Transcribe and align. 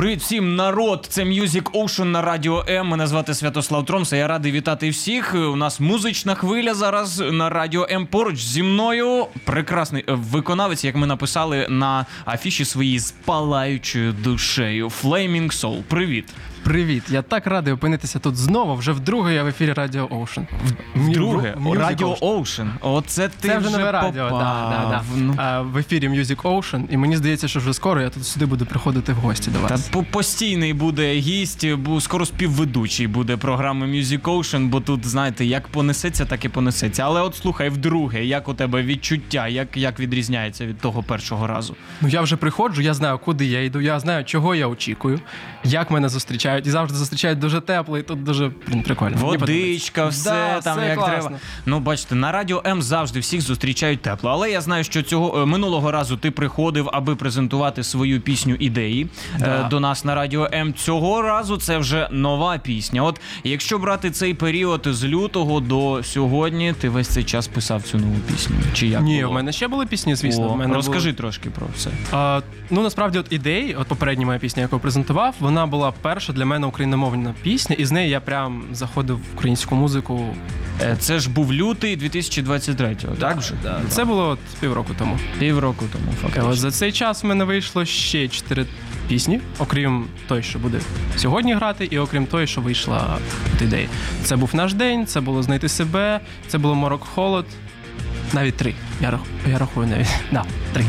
Привіт 0.00 0.20
всім, 0.20 0.56
народ! 0.56 1.06
Це 1.08 1.24
Music 1.24 1.62
Ocean 1.62 2.04
на 2.04 2.22
радіо 2.22 2.64
М. 2.68 2.88
Мене 2.88 3.06
звати 3.06 3.34
Святослав 3.34 3.86
Тромса. 3.86 4.16
Я 4.16 4.26
радий 4.26 4.52
вітати 4.52 4.90
всіх. 4.90 5.34
У 5.34 5.56
нас 5.56 5.80
музична 5.80 6.34
хвиля 6.34 6.74
зараз 6.74 7.18
на 7.18 7.50
радіо 7.50 7.86
М. 7.90 8.06
Поруч 8.06 8.38
зі 8.38 8.62
мною 8.62 9.26
прекрасний 9.44 10.04
е, 10.08 10.12
виконавець, 10.12 10.84
як 10.84 10.96
ми 10.96 11.06
написали 11.06 11.66
на 11.70 12.06
афіші 12.24 12.64
своїй 12.64 12.98
з 12.98 13.10
палаючою 13.10 14.12
душею. 14.12 14.88
Flaming 15.02 15.46
Soul. 15.46 15.82
Привіт. 15.82 16.24
Привіт, 16.64 17.02
я 17.10 17.22
так 17.22 17.46
радий 17.46 17.72
опинитися 17.74 18.18
тут 18.18 18.36
знову. 18.36 18.74
Вже 18.74 18.92
вдруге 18.92 19.34
я 19.34 19.44
в 19.44 19.46
ефірі 19.46 19.72
Радіо 19.72 20.06
Ocean. 20.06 20.46
Друге, 21.12 21.54
Music 21.64 21.78
Радіо. 21.78 22.14
Ocean. 22.14 22.68
Оце 22.80 23.28
ти 23.28 23.48
Це 23.48 23.58
вже 23.58 23.70
нове 23.70 23.92
радіо, 23.92 24.30
да, 24.30 24.38
да, 24.70 24.86
да. 24.90 25.02
Ну, 25.16 25.34
А, 25.36 25.60
в 25.60 25.76
ефірі 25.78 26.08
Music 26.08 26.42
Ocean, 26.42 26.82
і 26.90 26.96
мені 26.96 27.16
здається, 27.16 27.48
що 27.48 27.60
вже 27.60 27.74
скоро 27.74 28.00
я 28.02 28.10
тут 28.10 28.26
сюди 28.26 28.46
буду 28.46 28.66
приходити 28.66 29.12
в 29.12 29.16
гості 29.16 29.50
до 29.50 29.58
вас. 29.60 29.88
по- 29.88 30.02
постійний 30.02 30.72
буде 30.74 31.14
гість, 31.14 31.72
бо 31.74 32.00
скоро 32.00 32.26
співведучий 32.26 33.06
буде 33.06 33.36
програми 33.36 33.86
Music 33.86 34.20
Ocean, 34.22 34.68
бо 34.68 34.80
тут, 34.80 35.06
знаєте, 35.06 35.44
як 35.44 35.68
понесеться, 35.68 36.24
так 36.24 36.44
і 36.44 36.48
понесеться. 36.48 37.02
Але 37.02 37.20
от 37.20 37.36
слухай, 37.36 37.68
вдруге, 37.68 38.24
як 38.24 38.48
у 38.48 38.54
тебе 38.54 38.82
відчуття, 38.82 39.48
як, 39.48 39.76
як 39.76 40.00
відрізняється 40.00 40.66
від 40.66 40.78
того 40.78 41.02
першого 41.02 41.46
разу? 41.46 41.76
Ну 42.00 42.08
я 42.08 42.20
вже 42.20 42.36
приходжу, 42.36 42.82
я 42.82 42.94
знаю, 42.94 43.18
куди 43.18 43.46
я 43.46 43.64
йду, 43.64 43.80
я 43.80 44.00
знаю, 44.00 44.24
чого 44.24 44.54
я 44.54 44.66
очікую, 44.66 45.20
як 45.64 45.90
мене 45.90 46.08
зустрічають, 46.08 46.49
і 46.58 46.70
завжди 46.70 46.98
зустрічають 46.98 47.38
дуже 47.38 47.60
тепло, 47.60 47.98
і 47.98 48.02
тут 48.02 48.24
дуже 48.24 48.50
блін, 48.68 48.82
прикольно. 48.82 49.16
Водичка, 49.16 50.06
все 50.06 50.30
Да, 50.30 50.60
там 50.60 50.78
все 50.78 50.86
як 50.88 50.98
класно. 50.98 51.20
треба. 51.20 51.36
Ну, 51.66 51.80
бачите, 51.80 52.14
на 52.14 52.32
радіо 52.32 52.62
М 52.66 52.82
завжди 52.82 53.20
всіх 53.20 53.40
зустрічають 53.40 54.02
тепло. 54.02 54.30
Але 54.30 54.50
я 54.50 54.60
знаю, 54.60 54.84
що 54.84 55.02
цього 55.02 55.42
е, 55.42 55.46
минулого 55.46 55.90
разу 55.92 56.16
ти 56.16 56.30
приходив, 56.30 56.88
аби 56.92 57.16
презентувати 57.16 57.82
свою 57.82 58.20
пісню 58.20 58.54
ідеї 58.54 59.08
е, 59.34 59.38
Да. 59.38 59.62
до 59.70 59.80
нас 59.80 60.04
на 60.04 60.14
радіо 60.14 60.48
М. 60.52 60.74
Цього 60.74 61.22
разу 61.22 61.56
це 61.56 61.78
вже 61.78 62.08
нова 62.10 62.58
пісня. 62.58 63.02
От 63.02 63.20
якщо 63.44 63.78
брати 63.78 64.10
цей 64.10 64.34
період 64.34 64.82
з 64.90 65.04
лютого 65.04 65.60
до 65.60 66.02
сьогодні, 66.02 66.72
ти 66.80 66.88
весь 66.88 67.08
цей 67.08 67.24
час 67.24 67.48
писав 67.48 67.82
цю 67.82 67.98
нову 67.98 68.16
пісню. 68.32 68.56
Чи 68.74 68.86
як 68.86 69.02
Ні, 69.02 69.20
було? 69.20 69.30
в 69.30 69.34
мене 69.34 69.52
ще 69.52 69.68
були 69.68 69.86
пісні, 69.86 70.14
звісно. 70.14 70.44
О, 70.50 70.52
в 70.52 70.56
мене 70.56 70.74
розкажи 70.74 71.08
були... 71.08 71.16
трошки 71.16 71.50
про 71.50 71.66
все. 71.76 71.90
А, 72.12 72.40
ну 72.70 72.82
насправді, 72.82 73.18
от 73.18 73.26
ідеї, 73.32 73.74
от 73.74 73.86
попередня 73.86 74.26
моя 74.26 74.38
пісня, 74.38 74.62
яку 74.62 74.76
я 74.76 74.80
презентував, 74.80 75.34
вона 75.40 75.66
була 75.66 75.92
перша 76.02 76.32
для 76.32 76.39
мене 76.44 76.66
україномовна 76.66 77.34
пісня, 77.42 77.76
і 77.78 77.84
з 77.84 77.92
неї 77.92 78.10
я 78.10 78.20
прям 78.20 78.62
заходив 78.72 79.16
в 79.16 79.34
українську 79.34 79.74
музику. 79.74 80.34
Е, 80.82 80.96
Це 80.98 81.18
ж 81.18 81.30
був 81.30 81.52
лютий 81.52 81.98
2023-го, 81.98 83.14
так 83.14 83.36
вже? 83.38 83.54
Це 83.88 84.04
було 84.04 84.28
от 84.28 84.38
півроку 84.60 84.94
тому. 84.98 85.18
Півроку 85.38 85.84
тому, 85.92 86.04
Е, 86.12 86.16
фактично. 86.22 86.54
За 86.54 86.70
цей 86.70 86.92
час 86.92 87.22
в 87.22 87.26
мене 87.26 87.44
вийшло 87.44 87.84
ще 87.84 88.28
чотири 88.28 88.66
пісні, 89.08 89.40
окрім 89.58 90.04
той, 90.28 90.42
що 90.42 90.58
буде 90.58 90.80
сьогодні 91.16 91.54
грати, 91.54 91.84
і 91.90 91.98
окрім 91.98 92.26
той, 92.26 92.46
що 92.46 92.60
вийшла 92.60 93.18
від 93.54 93.62
ідеї. 93.62 93.88
Це 94.24 94.36
був 94.36 94.50
наш 94.52 94.74
день, 94.74 95.06
це 95.06 95.20
було 95.20 95.42
знайти 95.42 95.68
себе, 95.68 96.20
це 96.48 96.58
було 96.58 96.74
морок 96.74 97.04
холод. 97.04 97.46
Навіть 98.32 98.56
три. 98.56 98.74
Я, 99.00 99.10
рах... 99.10 99.20
я 99.50 99.58
рахую 99.58 99.86
навіть. 99.86 100.08
Да, 100.32 100.44
три. 100.72 100.84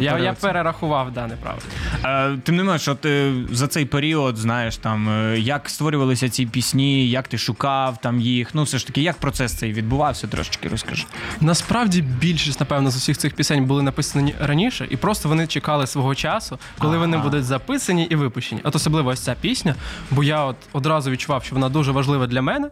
Я, 0.00 0.18
я 0.18 0.32
перерахував, 0.32 1.12
да, 1.12 1.26
неправильно. 1.26 1.64
Е, 2.04 2.38
Тим 2.42 2.56
не 2.56 2.64
менш, 2.64 2.88
от 2.88 3.06
е, 3.06 3.32
за 3.50 3.66
цей 3.66 3.84
період, 3.84 4.36
знаєш, 4.36 4.76
там 4.76 5.08
е, 5.08 5.38
як 5.38 5.68
створювалися 5.68 6.28
ці 6.28 6.46
пісні, 6.46 7.08
як 7.08 7.28
ти 7.28 7.38
шукав 7.38 8.00
там 8.00 8.20
їх. 8.20 8.54
Ну, 8.54 8.62
все 8.62 8.78
ж 8.78 8.86
таки, 8.86 9.02
як 9.02 9.16
процес 9.16 9.52
цей 9.52 9.72
відбувався, 9.72 10.26
трошечки 10.26 10.68
розкажи. 10.68 11.04
Насправді 11.40 12.02
більшість, 12.02 12.60
напевно, 12.60 12.90
з 12.90 12.96
усіх 12.96 13.18
цих 13.18 13.34
пісень 13.34 13.64
були 13.64 13.82
написані 13.82 14.34
раніше, 14.40 14.86
і 14.90 14.96
просто 14.96 15.28
вони 15.28 15.46
чекали 15.46 15.86
свого 15.86 16.14
часу, 16.14 16.58
коли 16.78 16.98
вони 16.98 17.16
будуть 17.18 17.44
записані 17.44 18.04
і 18.04 18.14
випущені. 18.14 18.60
От 18.64 18.76
особливо 18.76 19.10
ось 19.10 19.20
ця 19.20 19.34
пісня, 19.40 19.74
бо 20.10 20.24
я 20.24 20.44
от 20.44 20.56
одразу 20.72 21.10
відчував, 21.10 21.44
що 21.44 21.54
вона 21.54 21.68
дуже 21.68 21.92
важлива 21.92 22.26
для 22.26 22.42
мене. 22.42 22.70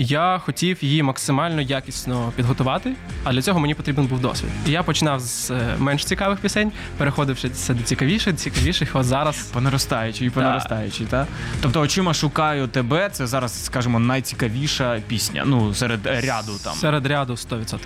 Я 0.00 0.40
хотів 0.44 0.78
її 0.80 1.02
максимально 1.02 1.60
якісно 1.60 2.32
підготувати, 2.36 2.92
а 3.24 3.32
для 3.32 3.42
цього 3.42 3.60
мені 3.60 3.74
потрібен 3.74 4.06
був 4.06 4.20
досвід. 4.20 4.50
І 4.66 4.70
я 4.70 4.82
починав 4.82 5.20
з 5.20 5.50
е, 5.50 5.74
менш 5.78 6.04
цікавих 6.04 6.38
пісень, 6.38 6.72
переходивши 6.96 7.50
це 7.50 7.74
до 7.74 7.82
цікавіших, 7.82 8.36
цікавіших. 8.36 8.90
От 8.96 9.04
зараз 9.04 9.42
По 9.42 9.60
наростаючій 9.60 10.24
і 10.26 10.30
по 10.30 10.40
наростаючій, 10.40 11.04
так? 11.04 11.26
Тобто, 11.62 11.80
очима 11.80 12.14
шукаю 12.14 12.68
тебе. 12.68 13.10
Це 13.12 13.26
зараз, 13.26 13.64
скажімо, 13.64 13.98
найцікавіша 13.98 15.00
пісня. 15.06 15.42
Ну, 15.46 15.74
серед 15.74 16.06
ряду 16.06 16.52
там. 16.64 16.74
серед 16.74 17.06
ряду 17.06 17.32
100%. 17.32 17.78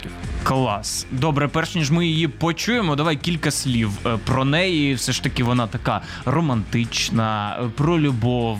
Клас. 0.42 1.06
Добре, 1.10 1.48
перш 1.48 1.74
ніж 1.74 1.90
ми 1.90 2.06
її 2.06 2.28
почуємо, 2.28 2.96
давай 2.96 3.16
кілька 3.16 3.50
слів 3.50 3.90
е, 4.06 4.18
про 4.24 4.44
неї. 4.44 4.94
Все 4.94 5.12
ж 5.12 5.22
таки, 5.22 5.44
вона 5.44 5.66
така 5.66 6.00
романтична, 6.24 7.58
е, 7.62 7.68
про 7.76 8.00
любов. 8.00 8.58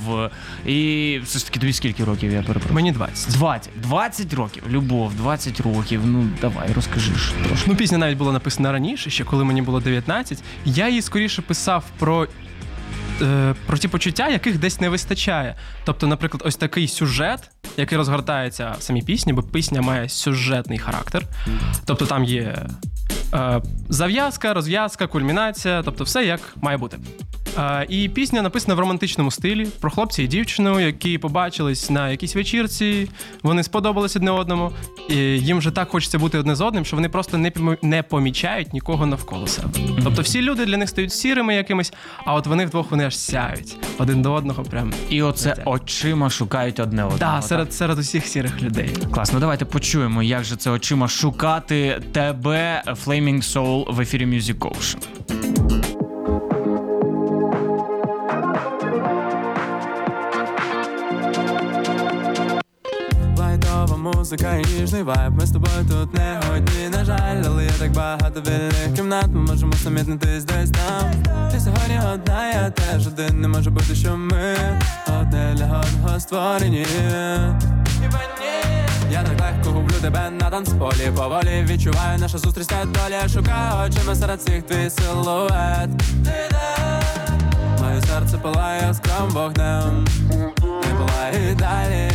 І 0.67 1.21
все 1.25 1.39
ж 1.39 1.47
таки, 1.47 1.61
тобі 1.61 1.73
скільки 1.73 2.05
років 2.05 2.33
я 2.33 2.43
перепрошую? 2.43 2.75
Мені 2.75 2.93
20. 2.93 3.42
20. 3.43 3.71
20 3.77 4.35
років. 4.35 4.63
Любов, 4.71 5.15
20 5.15 5.61
років. 5.61 6.01
Ну, 6.07 6.29
давай, 6.41 6.73
розкажи 6.73 7.15
ж 7.15 7.33
трошки. 7.47 7.65
Ну, 7.71 7.77
пісня 7.77 7.99
навіть 7.99 8.19
була 8.19 8.33
написана 8.33 8.73
раніше, 8.73 9.11
ще 9.11 9.25
коли 9.25 9.45
мені 9.45 9.63
було 9.63 9.81
19. 9.81 10.43
Я 10.65 10.89
її 10.89 11.03
скоріше 11.03 11.43
писав 11.43 11.85
про. 11.99 12.27
е, 13.23 13.55
Про 13.67 13.79
ті 13.79 13.89
почуття, 13.89 14.29
яких 14.29 14.59
десь 14.59 14.81
не 14.81 14.89
вистачає. 14.89 15.57
Тобто, 15.85 16.07
наприклад, 16.07 16.43
ось 16.47 16.57
такий 16.57 16.89
сюжет, 16.89 17.51
який 17.77 17.99
розгортається 17.99 18.75
в 18.79 18.83
самій 18.83 19.03
пісні, 19.03 19.33
бо 19.33 19.43
пісня 19.43 19.83
має 19.83 20.09
сюжетний 20.09 20.79
характер. 20.79 21.23
Тобто 21.85 22.07
там 22.07 22.25
є 22.25 22.67
зав'язка, 23.89 24.55
розв'язка, 24.55 25.07
кульмінація, 25.07 25.83
тобто 25.83 26.05
все 26.05 26.25
як 26.25 26.41
має 26.57 26.77
бути. 26.77 26.99
Е, 27.59 27.87
і 27.89 28.09
пісня 28.09 28.43
написана 28.43 28.75
в 28.75 28.79
романтичному 28.79 29.31
стилі 29.31 29.67
про 29.81 29.91
хлопця 29.91 30.23
і 30.23 30.27
дівчину, 30.27 30.81
які 30.81 31.19
побачились 31.19 31.91
на 31.91 32.11
якійсь 32.11 32.37
вечірці, 32.37 33.11
вони 33.43 33.63
сподобались 33.63 34.17
одне 34.17 34.31
одному, 34.31 34.73
і 35.09 35.17
їм 35.17 35.59
вже 35.59 35.71
так 35.71 35.89
хочеться 35.89 36.19
бути 36.19 36.39
одне 36.39 36.55
з 36.55 36.61
одним, 36.61 36.85
що 36.85 36.97
вони 36.97 37.09
просто 37.09 37.39
не, 37.39 37.53
не 37.83 38.03
помічають 38.03 38.73
нікого 38.73 39.07
навколо 39.07 39.47
себе. 39.47 39.69
Тобто 40.05 40.23
всі 40.23 40.43
люди 40.43 40.67
для 40.67 40.77
них 40.77 40.89
стають 40.89 41.13
сірими 41.13 41.55
якимись, 41.55 41.93
а 42.25 42.35
от 42.35 42.47
вони 42.47 42.67
вдвох 42.67 42.91
вони 42.91 43.05
аж 43.05 43.17
сяють 43.19 43.77
один 43.99 44.23
до 44.23 44.33
одного. 44.33 44.63
Прям 44.63 44.93
І 45.11 45.23
оце 45.23 45.55
Це. 45.57 45.63
очима 45.65 46.31
шукають 46.31 46.81
одне 46.81 47.05
одного. 47.05 47.19
да, 47.19 47.35
так? 47.35 47.45
серед, 47.45 47.75
серед 47.75 47.99
усіх 47.99 48.27
сірих 48.27 48.63
людей. 48.63 48.91
Класно, 49.11 49.41
давайте 49.41 49.65
почуємо, 49.65 50.23
як 50.23 50.45
же 50.45 50.57
це 50.57 50.71
очима 50.71 51.09
шукати 51.09 52.03
тебе, 52.13 52.83
Flaming 53.23 53.43
Soul 53.43 53.95
в 53.95 54.01
ефірі 54.01 54.27
Music 54.27 54.59
Ocean. 54.59 55.07
Музика 63.97 64.55
і 64.55 64.81
ніжний 64.81 65.03
вайб. 65.03 65.33
Ми 65.33 65.47
з 65.47 65.51
тобою 65.51 65.87
тут 65.89 66.15
не 66.15 66.41
одні, 66.55 66.89
на 66.89 67.05
жаль, 67.05 67.43
але 67.47 67.65
є 67.65 67.71
так 67.79 67.93
багато 67.93 68.41
вільних 68.41 68.95
кімнат. 68.97 69.27
Ми 69.33 69.41
можемо 69.41 69.73
самітнитись 69.73 70.45
десь 70.45 70.71
там. 70.71 71.13
Ти 71.53 71.61
сьогодні 71.61 72.01
одна, 72.15 72.53
я 72.53 72.71
теж 72.71 73.07
один. 73.07 73.41
Не 73.41 73.49
може 73.49 73.71
бути, 73.71 73.95
що 73.95 74.17
ми 74.17 74.57
одне 75.21 75.55
для 75.57 75.81
одного 75.81 76.21
створені. 76.21 76.87
Я 79.13 79.23
так 79.23 79.39
легко 79.39 79.71
гублю 79.71 79.95
тебе 80.01 80.31
на 80.31 80.51
танцполі. 80.51 81.13
Поволі 81.17 81.67
відчуваю 81.69 82.19
наша 82.19 82.39
зустріч 82.39 82.67
та 82.67 82.85
доля. 82.85 83.29
Шукаю 83.29 83.91
очима 83.91 84.15
серед 84.15 84.43
цих 84.43 84.63
твій 84.63 84.91
силует? 84.91 85.91
Моє 87.81 88.01
серце 88.01 88.39
палає 88.43 88.83
яскравим 88.83 89.31
вогнем. 89.31 90.07
Не 90.63 90.95
палає 90.99 91.55
далі 91.55 92.11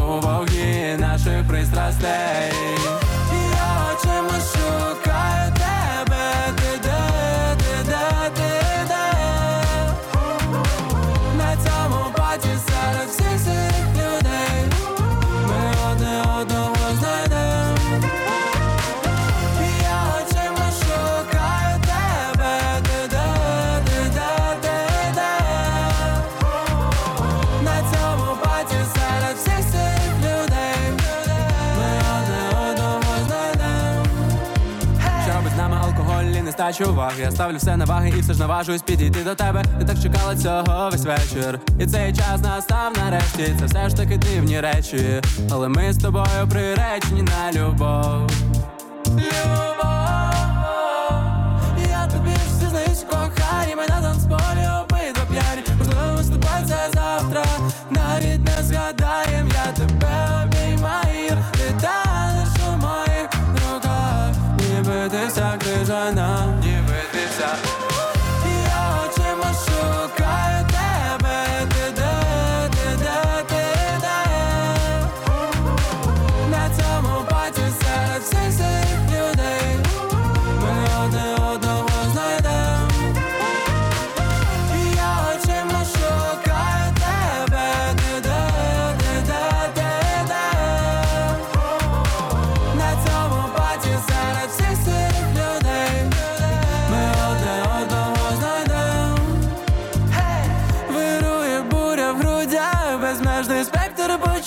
у 0.00 0.20
вогні 0.20 0.96
наших 0.98 1.48
пристрастей. 1.48 2.52
Я 3.52 3.94
очима 3.94 4.40
шукаю 4.52 4.97
передачі 36.68 36.84
уваги. 36.84 37.22
Я 37.22 37.30
ставлю 37.30 37.56
все 37.56 37.76
на 37.76 37.84
ваги 37.84 38.12
і 38.18 38.20
все 38.20 38.32
ж 38.32 38.38
наважуюсь 38.38 38.82
підійти 38.82 39.24
до 39.24 39.34
тебе. 39.34 39.64
Ти 39.78 39.84
так 39.84 39.98
чекала 40.02 40.36
цього 40.36 40.90
весь 40.90 41.04
вечір. 41.04 41.60
І 41.78 41.86
цей 41.86 42.12
час 42.12 42.40
настав 42.42 42.92
нарешті. 42.96 43.54
Це 43.60 43.64
все 43.66 43.88
ж 43.88 43.96
таки 43.96 44.16
дивні 44.16 44.60
речі. 44.60 45.20
Але 45.50 45.68
ми 45.68 45.92
з 45.92 45.98
тобою 45.98 46.48
приречені 46.50 47.22
на 47.22 47.52
любов. 47.52 48.30
Любов, 49.06 50.34
я 51.90 52.06
тобі 52.06 52.30
ж 52.30 52.54
зізнаюсь, 52.60 53.04
кохані, 53.10 53.74
ми 53.76 53.82
на 53.88 54.00
танцполі 54.02 54.68
обидва 54.82 55.24
п'яні. 55.30 55.62
Можливо, 55.78 56.38
це 56.68 56.78
завтра. 56.94 57.44
Навіть 57.90 58.44
не 58.44 58.62
згадаєм, 58.62 59.48
я 59.48 59.72
тебе 59.72 60.44
обіймаю. 60.44 61.44
Ти 61.52 61.74
танеш 61.80 62.48
у 62.68 62.76
моїх 62.76 63.28
руках, 63.54 64.30
ніби 64.58 65.08
ти 65.10 65.26
вся 65.28 65.58
крижана, 65.58 66.47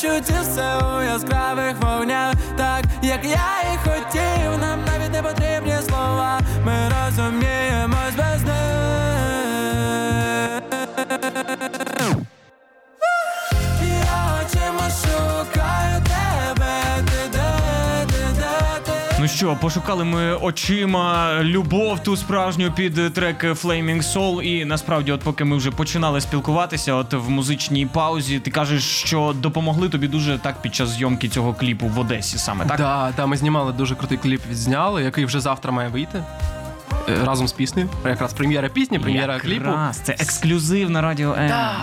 почуттів, 0.02 0.42
все 0.42 0.78
у 0.78 1.02
яскравих 1.02 1.76
вогнях, 1.82 2.34
так 2.58 2.84
як 3.04 3.26
я 3.26 3.74
і 3.74 3.78
хотів, 3.78 4.60
нам 4.62 4.80
навіть 4.86 5.12
не 5.12 5.24
потрібні 5.24 5.81
що, 19.42 19.56
пошукали 19.56 20.04
ми 20.04 20.36
очима 20.36 21.34
любов 21.44 22.00
ту 22.04 22.18
справжню 22.18 22.72
під 22.72 23.14
трек 23.14 23.44
Flaming 23.44 24.04
Soul. 24.04 24.42
І 24.42 24.66
насправді, 24.66 25.12
от 25.12 25.22
поки 25.22 25.44
ми 25.44 25.58
вже 25.58 25.72
починали 25.72 26.22
спілкуватися, 26.22 26.94
от 26.94 27.14
в 27.14 27.30
музичній 27.30 27.86
паузі, 27.86 28.40
ти 28.40 28.52
кажеш, 28.52 28.84
що 28.84 29.36
допомогли 29.40 29.90
тобі 29.90 30.08
дуже 30.08 30.38
так 30.38 30.62
під 30.62 30.76
час 30.76 30.90
зйомки 30.90 31.30
цього 31.30 31.54
кліпу 31.54 31.88
в 31.88 32.00
Одесі 32.00 32.38
саме, 32.38 32.66
так? 32.66 32.78
Да, 32.78 33.14
да, 33.18 33.26
ми 33.26 33.38
знімали 33.38 33.72
дуже 33.74 33.96
крутий 33.96 34.18
кліп, 34.18 34.42
відзняли, 34.50 35.04
який 35.04 35.26
вже 35.26 35.40
завтра 35.40 35.72
має 35.72 35.90
вийти. 35.90 36.24
е, 37.10 37.26
Разом 37.26 37.48
з 37.48 37.52
піснею. 37.52 37.90
Якраз 38.06 38.34
прем'єра 38.34 38.70
пісні, 38.70 39.00
прем'єра 39.00 39.40
кліпу. 39.40 39.66
Якраз, 39.66 39.98
Це 39.98 40.12
ексклюзив 40.14 40.90
на 40.90 41.02
радіо 41.02 41.34
М. 41.34 41.48
Да, 41.48 41.76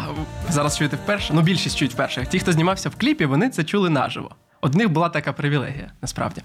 зараз 0.48 0.78
чуєте 0.78 0.96
вперше. 0.96 1.32
Ну, 1.34 1.42
більшість 1.42 1.78
чують 1.78 1.92
вперше. 1.92 2.26
Ті, 2.30 2.38
хто 2.38 2.52
знімався 2.52 2.88
в 2.88 2.94
кліпі, 2.96 3.24
вони 3.26 3.48
це 3.50 3.64
чули 3.64 3.90
наживо. 3.90 4.30
Одних 4.60 4.88
була 4.90 5.08
така 5.08 5.32
привілегія, 5.32 5.90
насправді. 6.02 6.42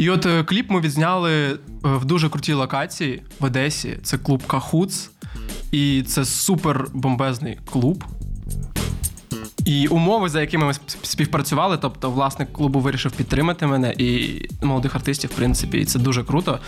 І 0.00 0.10
от 0.10 0.26
е, 0.26 0.44
кліп 0.44 0.70
ми 0.70 0.80
відзняли 0.80 1.32
е, 1.32 1.58
в 1.82 2.04
дуже 2.04 2.28
крутій 2.28 2.52
локації 2.52 3.22
в 3.40 3.44
Одесі. 3.44 3.98
Це 4.02 4.18
клуб 4.18 4.46
Кахуц. 4.46 5.10
І 5.72 6.02
це 6.02 6.24
супер 6.24 6.86
бомбезний 6.92 7.58
клуб. 7.70 8.04
І 9.64 9.86
умови, 9.86 10.28
за 10.28 10.40
якими 10.40 10.66
ми 10.66 10.72
співпрацювали, 11.02 11.78
тобто 11.82 12.10
власник 12.10 12.52
клубу 12.52 12.80
вирішив 12.80 13.12
підтримати 13.12 13.66
мене 13.66 13.94
і 13.98 14.40
молодих 14.62 14.94
артистів, 14.94 15.30
в 15.30 15.36
принципі, 15.36 15.78
і 15.78 15.84
це 15.84 15.98
дуже 15.98 16.24
круто. 16.24 16.58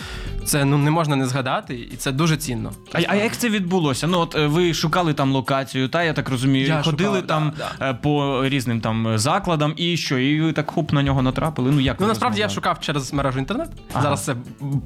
Це 0.45 0.65
ну 0.65 0.79
не 0.79 0.91
можна 0.91 1.17
не 1.17 1.27
згадати, 1.27 1.75
і 1.93 1.97
це 1.97 2.13
дуже 2.13 2.37
цінно. 2.37 2.73
А, 2.93 3.01
а 3.09 3.15
як 3.15 3.37
це 3.37 3.49
відбулося? 3.49 4.07
Ну 4.07 4.19
от 4.19 4.35
е, 4.37 4.47
ви 4.47 4.75
шукали 4.75 5.15
там 5.15 5.33
локацію, 5.33 5.89
та 5.89 6.03
я 6.03 6.13
так 6.13 6.29
розумію, 6.29 6.67
Я 6.67 6.83
ходили 6.83 7.21
шукав, 7.21 7.27
там 7.27 7.53
да, 7.59 7.91
е, 7.91 7.95
по 7.95 8.43
різним 8.45 8.81
там 8.81 9.19
закладам, 9.19 9.75
і 9.77 9.97
що? 9.97 10.19
І 10.19 10.41
ви 10.41 10.53
так 10.53 10.71
хоп 10.71 10.93
на 10.93 11.03
нього 11.03 11.23
натрапили. 11.23 11.71
Ну 11.71 11.81
як 11.81 12.01
Ну 12.01 12.07
насправді 12.07 12.41
я 12.41 12.49
шукав 12.49 12.81
через 12.81 13.13
мережу 13.13 13.39
інтернет. 13.39 13.71
Ага. 13.93 14.03
Зараз 14.03 14.25
це 14.25 14.37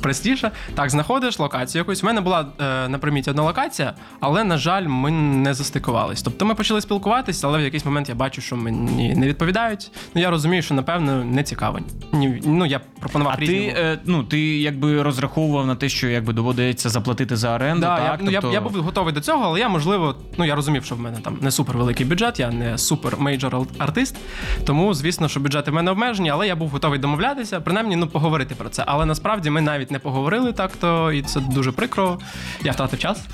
простіше. 0.00 0.50
Так, 0.74 0.90
знаходиш 0.90 1.38
локацію 1.38 1.80
якусь. 1.80 2.02
У 2.02 2.06
мене 2.06 2.20
була 2.20 2.46
е, 2.60 2.88
на 2.88 2.98
приміті 2.98 3.30
одна 3.30 3.42
локація, 3.42 3.94
але 4.20 4.44
на 4.44 4.58
жаль, 4.58 4.86
ми 4.86 5.10
не 5.10 5.54
застикувались. 5.54 6.22
Тобто 6.22 6.44
ми 6.46 6.54
почали 6.54 6.80
спілкуватися, 6.80 7.48
але 7.48 7.58
в 7.58 7.62
якийсь 7.62 7.84
момент 7.84 7.95
я 8.08 8.14
бачу, 8.14 8.40
що 8.40 8.56
мені 8.56 9.14
не 9.14 9.26
відповідають. 9.26 9.90
Ну 10.14 10.20
я 10.20 10.30
розумію, 10.30 10.62
що 10.62 10.74
напевно 10.74 11.24
не 11.24 11.42
цікаво. 11.42 11.78
Ні, 12.12 12.42
ну 12.44 12.66
я 12.66 12.80
пропонував 13.00 13.34
А 13.36 13.40
різні. 13.40 13.56
ти, 13.56 13.74
е, 13.80 13.98
ну, 14.04 14.22
ти 14.24 14.40
якби 14.58 15.02
розраховував 15.02 15.66
на 15.66 15.74
те, 15.74 15.88
що 15.88 16.08
якби 16.08 16.32
доводиться 16.32 16.88
заплатити 16.88 17.36
за 17.36 17.54
оренду, 17.54 17.80
Да, 17.80 17.96
так? 17.96 18.04
я, 18.04 18.18
ну, 18.20 18.30
тобто... 18.32 18.48
я, 18.48 18.52
я 18.54 18.60
був 18.60 18.72
готовий 18.72 19.14
до 19.14 19.20
цього, 19.20 19.44
але 19.44 19.60
я, 19.60 19.68
можливо, 19.68 20.14
ну 20.38 20.44
я 20.44 20.54
розумів, 20.54 20.84
що 20.84 20.94
в 20.94 21.00
мене 21.00 21.18
там 21.18 21.38
не 21.40 21.50
супер 21.50 21.76
великий 21.78 22.06
бюджет, 22.06 22.40
я 22.40 22.50
не 22.50 22.78
супер 22.78 23.16
мейджор 23.20 23.58
артист. 23.78 24.16
Тому, 24.64 24.94
звісно, 24.94 25.28
що 25.28 25.40
бюджети 25.40 25.70
в 25.70 25.74
мене 25.74 25.90
обмежені, 25.90 26.30
але 26.30 26.46
я 26.46 26.56
був 26.56 26.68
готовий 26.68 26.98
домовлятися, 26.98 27.60
принаймні 27.60 27.96
ну, 27.96 28.06
поговорити 28.06 28.54
про 28.54 28.68
це. 28.68 28.84
Але 28.86 29.06
насправді 29.06 29.50
ми 29.50 29.60
навіть 29.60 29.90
не 29.90 29.98
поговорили 29.98 30.52
так, 30.52 30.76
то 30.76 31.12
і 31.12 31.22
це 31.22 31.40
дуже 31.40 31.72
прикро. 31.72 32.18
Я 32.64 32.72
втратив 32.72 32.98
час, 32.98 33.24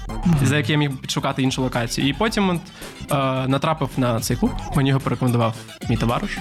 за 0.43 0.57
який 0.57 0.73
я 0.73 0.79
міг 0.79 0.97
підшукати 0.97 1.43
іншу 1.43 1.63
локацію. 1.63 2.09
І 2.09 2.13
потім 2.13 2.49
от, 2.51 2.59
е, 3.13 3.49
натрапив 3.49 3.89
на 3.97 4.21
цей 4.21 4.37
клуб, 4.37 4.52
мені 4.77 4.89
його 4.89 5.01
порекомендував 5.01 5.55
мій 5.91 5.97
товариш. 5.97 6.39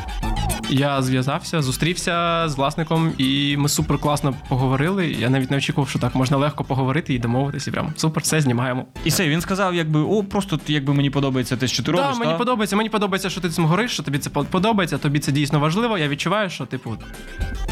Я 0.69 1.01
зв'язався, 1.01 1.61
зустрівся 1.61 2.43
з 2.49 2.55
власником, 2.55 3.11
і 3.17 3.57
ми 3.57 3.69
супер 3.69 3.97
класно 3.97 4.33
поговорили. 4.47 5.07
Я 5.07 5.29
навіть 5.29 5.51
не 5.51 5.57
очікував, 5.57 5.89
що 5.89 5.99
так 5.99 6.15
можна 6.15 6.37
легко 6.37 6.63
поговорити 6.63 7.13
і 7.13 7.19
домовитися. 7.19 7.69
І 7.69 7.73
прям 7.73 7.93
супер, 7.95 8.23
все 8.23 8.41
знімаємо. 8.41 8.85
І 9.05 9.09
все, 9.09 9.29
він 9.29 9.41
сказав, 9.41 9.75
якби, 9.75 9.99
о, 9.99 10.23
просто 10.23 10.59
якби 10.67 10.93
мені 10.93 11.09
подобається 11.09 11.57
те, 11.57 11.67
що 11.67 11.83
ти 11.83 11.91
робиш. 11.91 12.07
Так, 12.07 12.19
мені 12.19 12.31
та? 12.31 12.37
подобається. 12.37 12.75
Мені 12.75 12.89
подобається, 12.89 13.29
що 13.29 13.41
ти 13.41 13.49
цим 13.49 13.65
гориш, 13.65 13.91
що 13.91 14.03
тобі 14.03 14.17
це 14.19 14.29
подобається, 14.29 14.97
тобі 14.97 15.19
це 15.19 15.31
дійсно 15.31 15.59
важливо. 15.59 15.97
Я 15.97 16.07
відчуваю, 16.07 16.49
що 16.49 16.65
типу 16.65 16.97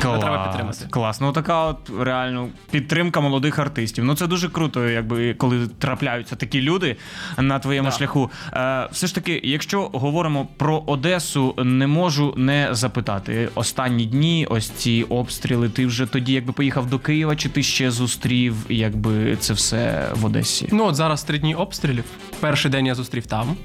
Клас, 0.02 0.20
треба 0.20 0.44
підтримати. 0.48 0.78
Клас. 0.90 1.22
Ну 1.22 1.32
така 1.32 1.64
от 1.66 1.92
реально 2.00 2.48
підтримка 2.72 3.20
молодих 3.20 3.60
артистів. 3.60 4.06
Ну 4.06 4.16
це 4.16 4.28
дуже 4.28 4.50
круто, 4.50 4.90
якби 4.90 5.34
коли 5.34 5.68
трапляються 5.68 6.36
такі 6.36 6.62
люди 6.62 6.96
на 7.38 7.60
твоєму 7.60 7.90
Да. 7.90 7.96
шляху. 7.96 8.32
Е, 8.54 8.88
все 8.92 9.08
ж 9.08 9.16
таки, 9.16 9.42
якщо 9.44 9.90
говоримо 9.94 10.29
про 10.58 10.84
Одесу, 10.86 11.54
не 11.58 11.88
можу 11.88 12.34
не 12.38 12.68
запитати. 12.72 13.50
Останні 13.56 14.06
дні, 14.06 14.48
ось 14.50 14.70
ці 14.70 15.06
обстріли. 15.10 15.70
Ти 15.70 15.86
вже 15.86 16.06
тоді 16.06 16.34
якби 16.34 16.54
поїхав 16.54 16.90
до 16.90 17.00
Києва, 17.00 17.36
чи 17.36 17.50
ти 17.50 17.64
ще 17.64 17.92
зустрів 17.92 18.56
якби 18.70 19.36
це 19.36 19.54
все 19.54 20.10
в 20.16 20.26
Одесі? 20.26 20.70
Ну, 20.72 20.86
от 20.86 20.96
зараз 20.96 21.24
три 21.24 21.40
дні 21.40 21.56
обстрілів. 21.56 22.04
Перший 22.40 22.72
день 22.72 22.86
я 22.86 22.96
зустрів 22.96 23.26
там. 23.26 23.56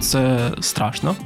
Це 0.00 0.50
страшно. 0.60 1.16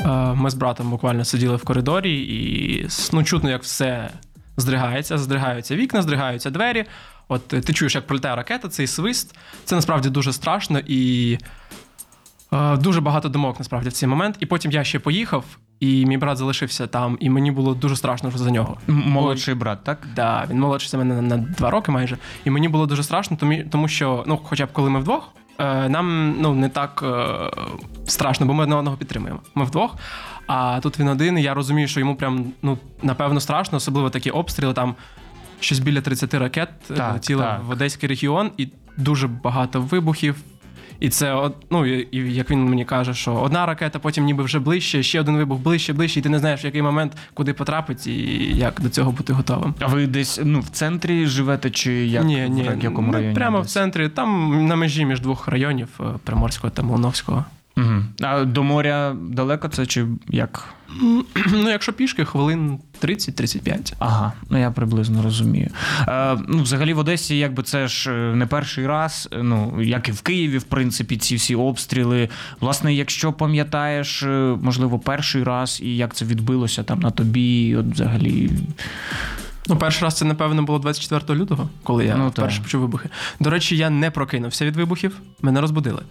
Е, 0.00 0.08
Ми 0.34 0.50
з 0.50 0.54
братом 0.54 0.90
буквально 0.90 1.24
сиділи 1.24 1.56
в 1.56 1.64
коридорі, 1.64 2.20
і 2.20 2.88
ну, 3.12 3.24
чутно, 3.24 3.50
як 3.50 3.62
все 3.62 4.10
здригається, 4.56 5.18
здригаються 5.18 5.76
вікна, 5.76 6.02
здригаються 6.02 6.50
двері. 6.50 6.84
От 7.28 7.52
е, 7.52 7.60
ти 7.60 7.72
чуєш, 7.72 7.94
як 7.94 8.06
пролітає 8.06 8.36
ракета, 8.36 8.68
цей 8.68 8.86
свист. 8.86 9.36
Це 9.64 9.74
насправді 9.74 10.10
дуже 10.10 10.32
страшно 10.32 10.80
і 10.86 11.38
дуже 12.78 13.00
багато 13.00 13.28
думок 13.28 13.58
насправді 13.58 13.88
в 13.88 13.92
цей 13.92 14.08
момент. 14.08 14.36
І 14.40 14.46
потім 14.46 14.70
я 14.70 14.84
ще 14.84 14.98
поїхав, 14.98 15.44
і 15.80 16.06
мій 16.06 16.16
брат 16.16 16.38
залишився 16.38 16.86
там, 16.86 17.16
і 17.20 17.30
мені 17.30 17.50
було 17.50 17.74
дуже 17.74 17.96
страшно 17.96 18.30
за 18.30 18.50
нього. 18.50 18.78
Молодший 18.86 19.54
брат, 19.54 19.84
так? 19.84 20.06
Да, 20.16 20.46
він 20.50 20.60
молодший 20.60 20.90
за 20.90 20.98
мене 20.98 21.22
на, 21.22 21.36
два 21.36 21.70
роки 21.70 21.92
майже. 21.92 22.18
І 22.44 22.50
мені 22.50 22.68
було 22.68 22.86
дуже 22.86 23.02
страшно, 23.02 23.36
тому, 23.70 23.88
що, 23.88 24.24
ну, 24.26 24.40
хоча 24.44 24.66
б 24.66 24.68
коли 24.72 24.90
ми 24.90 25.00
вдвох, 25.00 25.28
е, 25.58 25.88
нам 25.88 26.36
ну, 26.40 26.54
не 26.54 26.68
так 26.68 27.04
е, 27.06 27.50
страшно, 28.06 28.46
бо 28.46 28.54
ми 28.54 28.62
одне 28.62 28.76
одного 28.76 28.96
підтримуємо. 28.96 29.40
Ми 29.54 29.64
вдвох. 29.64 29.96
А 30.46 30.80
тут 30.82 30.98
він 30.98 31.08
один, 31.08 31.38
і 31.38 31.42
я 31.42 31.54
розумію, 31.54 31.88
що 31.88 32.00
йому 32.00 32.16
прям 32.16 32.44
ну, 32.62 32.78
напевно 33.02 33.40
страшно, 33.40 33.76
особливо 33.76 34.10
такі 34.10 34.30
обстріли. 34.30 34.72
Там 34.72 34.94
щось 35.60 35.78
біля 35.78 36.00
30 36.00 36.34
ракет 36.34 36.68
е, 36.90 37.12
летіло 37.12 37.56
в 37.66 37.70
Одеський 37.70 38.08
регіон, 38.08 38.50
і 38.56 38.68
дуже 38.96 39.28
багато 39.28 39.80
вибухів. 39.80 40.36
І 41.00 41.08
це 41.08 41.50
ну 41.70 41.86
і, 41.86 42.08
як 42.34 42.50
він 42.50 42.64
мені 42.64 42.84
каже, 42.84 43.14
що 43.14 43.34
одна 43.34 43.66
ракета, 43.66 43.98
потім 43.98 44.24
ніби 44.24 44.44
вже 44.44 44.58
ближче, 44.58 45.02
ще 45.02 45.20
один 45.20 45.36
вибух 45.36 45.60
ближче, 45.60 45.92
ближче, 45.92 46.20
і 46.20 46.22
ти 46.22 46.28
не 46.28 46.38
знаєш, 46.38 46.64
в 46.64 46.66
який 46.66 46.82
момент 46.82 47.12
куди 47.34 47.52
потрапить 47.52 48.06
і 48.06 48.12
як 48.56 48.80
до 48.80 48.88
цього 48.88 49.12
бути 49.12 49.32
готовим. 49.32 49.74
А 49.80 49.86
ви 49.86 50.06
десь 50.06 50.40
ну 50.44 50.60
в 50.60 50.68
центрі 50.68 51.26
живете, 51.26 51.70
чи 51.70 51.92
як 51.92 52.24
ні, 52.24 52.48
ні, 52.48 52.62
в 52.62 52.84
якому 52.84 53.08
ми 53.08 53.14
районі? 53.14 53.34
Прямо 53.34 53.60
в 53.60 53.66
центрі, 53.66 54.08
там 54.08 54.66
на 54.66 54.76
межі 54.76 55.04
між 55.04 55.20
двох 55.20 55.48
районів 55.48 55.88
е, 56.00 56.04
Приморського 56.24 56.70
та 56.70 56.82
Молновського. 56.82 57.44
Угу. 57.80 58.02
А 58.20 58.44
до 58.44 58.62
моря 58.62 59.16
далеко 59.20 59.68
це 59.68 59.86
чи 59.86 60.06
як? 60.28 60.64
Ну, 61.52 61.70
якщо 61.70 61.92
пішки, 61.92 62.24
хвилин 62.24 62.78
30-35. 63.02 63.92
Ага, 63.98 64.32
ну 64.50 64.60
я 64.60 64.70
приблизно 64.70 65.22
розумію. 65.22 65.70
Е, 66.08 66.38
ну, 66.48 66.62
взагалі 66.62 66.92
в 66.92 66.98
Одесі, 66.98 67.38
якби 67.38 67.62
це 67.62 67.88
ж 67.88 68.12
е, 68.12 68.34
не 68.36 68.46
перший 68.46 68.86
раз, 68.86 69.28
е, 69.32 69.42
ну 69.42 69.82
як 69.82 70.08
і 70.08 70.12
в 70.12 70.20
Києві, 70.20 70.58
в 70.58 70.62
принципі, 70.62 71.16
ці 71.16 71.36
всі 71.36 71.54
обстріли. 71.54 72.28
Власне, 72.60 72.94
якщо 72.94 73.32
пам'ятаєш, 73.32 74.22
е, 74.22 74.56
можливо, 74.62 74.98
перший 74.98 75.42
раз 75.42 75.80
і 75.82 75.96
як 75.96 76.14
це 76.14 76.24
відбилося 76.24 76.82
там 76.82 77.00
на 77.00 77.10
тобі, 77.10 77.76
от 77.76 77.86
взагалі. 77.86 78.50
Ну, 79.68 79.76
перший 79.76 80.04
раз 80.04 80.14
це, 80.14 80.24
напевно, 80.24 80.62
було 80.62 80.78
24 80.78 81.40
лютого, 81.40 81.68
коли 81.82 82.04
я 82.04 82.16
Ну, 82.16 82.28
вперше 82.28 82.62
почув 82.62 82.80
вибухи. 82.80 83.08
До 83.40 83.50
речі, 83.50 83.76
я 83.76 83.90
не 83.90 84.10
прокинувся 84.10 84.64
від 84.64 84.76
вибухів, 84.76 85.16
мене 85.42 85.60
розбудили. 85.60 86.02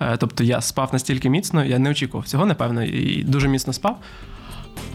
Е, 0.00 0.16
Тобто 0.16 0.44
я 0.44 0.60
спав 0.60 0.88
настільки 0.92 1.30
міцно, 1.30 1.64
я 1.64 1.78
не 1.78 1.90
очікував 1.90 2.26
цього, 2.26 2.46
напевно, 2.46 2.84
і 2.84 3.22
дуже 3.22 3.48
міцно 3.48 3.72
спав. 3.72 3.98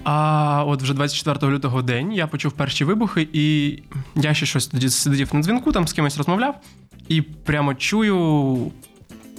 А 0.04 0.64
от 0.68 0.82
вже 0.82 0.94
24 0.94 1.54
лютого 1.54 1.82
день 1.82 2.14
я 2.14 2.28
почув 2.28 2.52
перші 2.52 2.86
вибухи, 2.86 3.28
і 3.34 3.78
я 4.16 4.34
ще 4.34 4.46
щось 4.46 4.68
тоді 4.68 4.90
сидів 4.90 5.30
на 5.36 5.42
дзвінку, 5.42 5.72
там 5.72 5.88
з 5.88 5.94
кимось 5.94 6.18
розмовляв, 6.18 6.56
і 7.08 7.22
прямо 7.22 7.74
чую. 7.74 8.72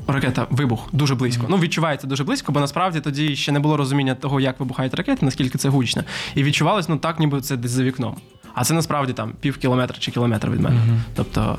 Ракета, 0.07 0.47
вибух 0.51 0.89
дуже 0.93 1.15
близько. 1.15 1.47
Ну, 1.49 1.59
відчувається 1.59 2.07
дуже 2.07 2.25
близько, 2.25 2.53
бо 2.53 2.61
насправді 2.61 3.01
тоді 3.01 3.37
ще 3.37 3.53
не 3.53 3.61
було 3.61 3.77
розуміння 3.77 4.15
того, 4.15 4.41
як 4.41 4.61
вибухають 4.61 4.95
ракети, 4.95 5.25
наскільки 5.27 5.59
це 5.59 5.69
гучно. 5.69 6.05
І 6.35 6.43
відчувалось, 6.43 6.89
ну 6.89 6.97
так, 6.97 7.21
ніби 7.21 7.41
це 7.41 7.57
десь 7.57 7.71
за 7.71 7.83
вікном. 7.83 8.17
А 8.55 8.65
це 8.65 8.75
насправді 8.75 9.13
там 9.13 9.33
пів 9.41 9.57
кілометра 9.59 9.97
чи 9.99 10.11
кілометр 10.11 10.51
від 10.51 10.61
мене. 10.61 10.77
Тобто, 11.15 11.59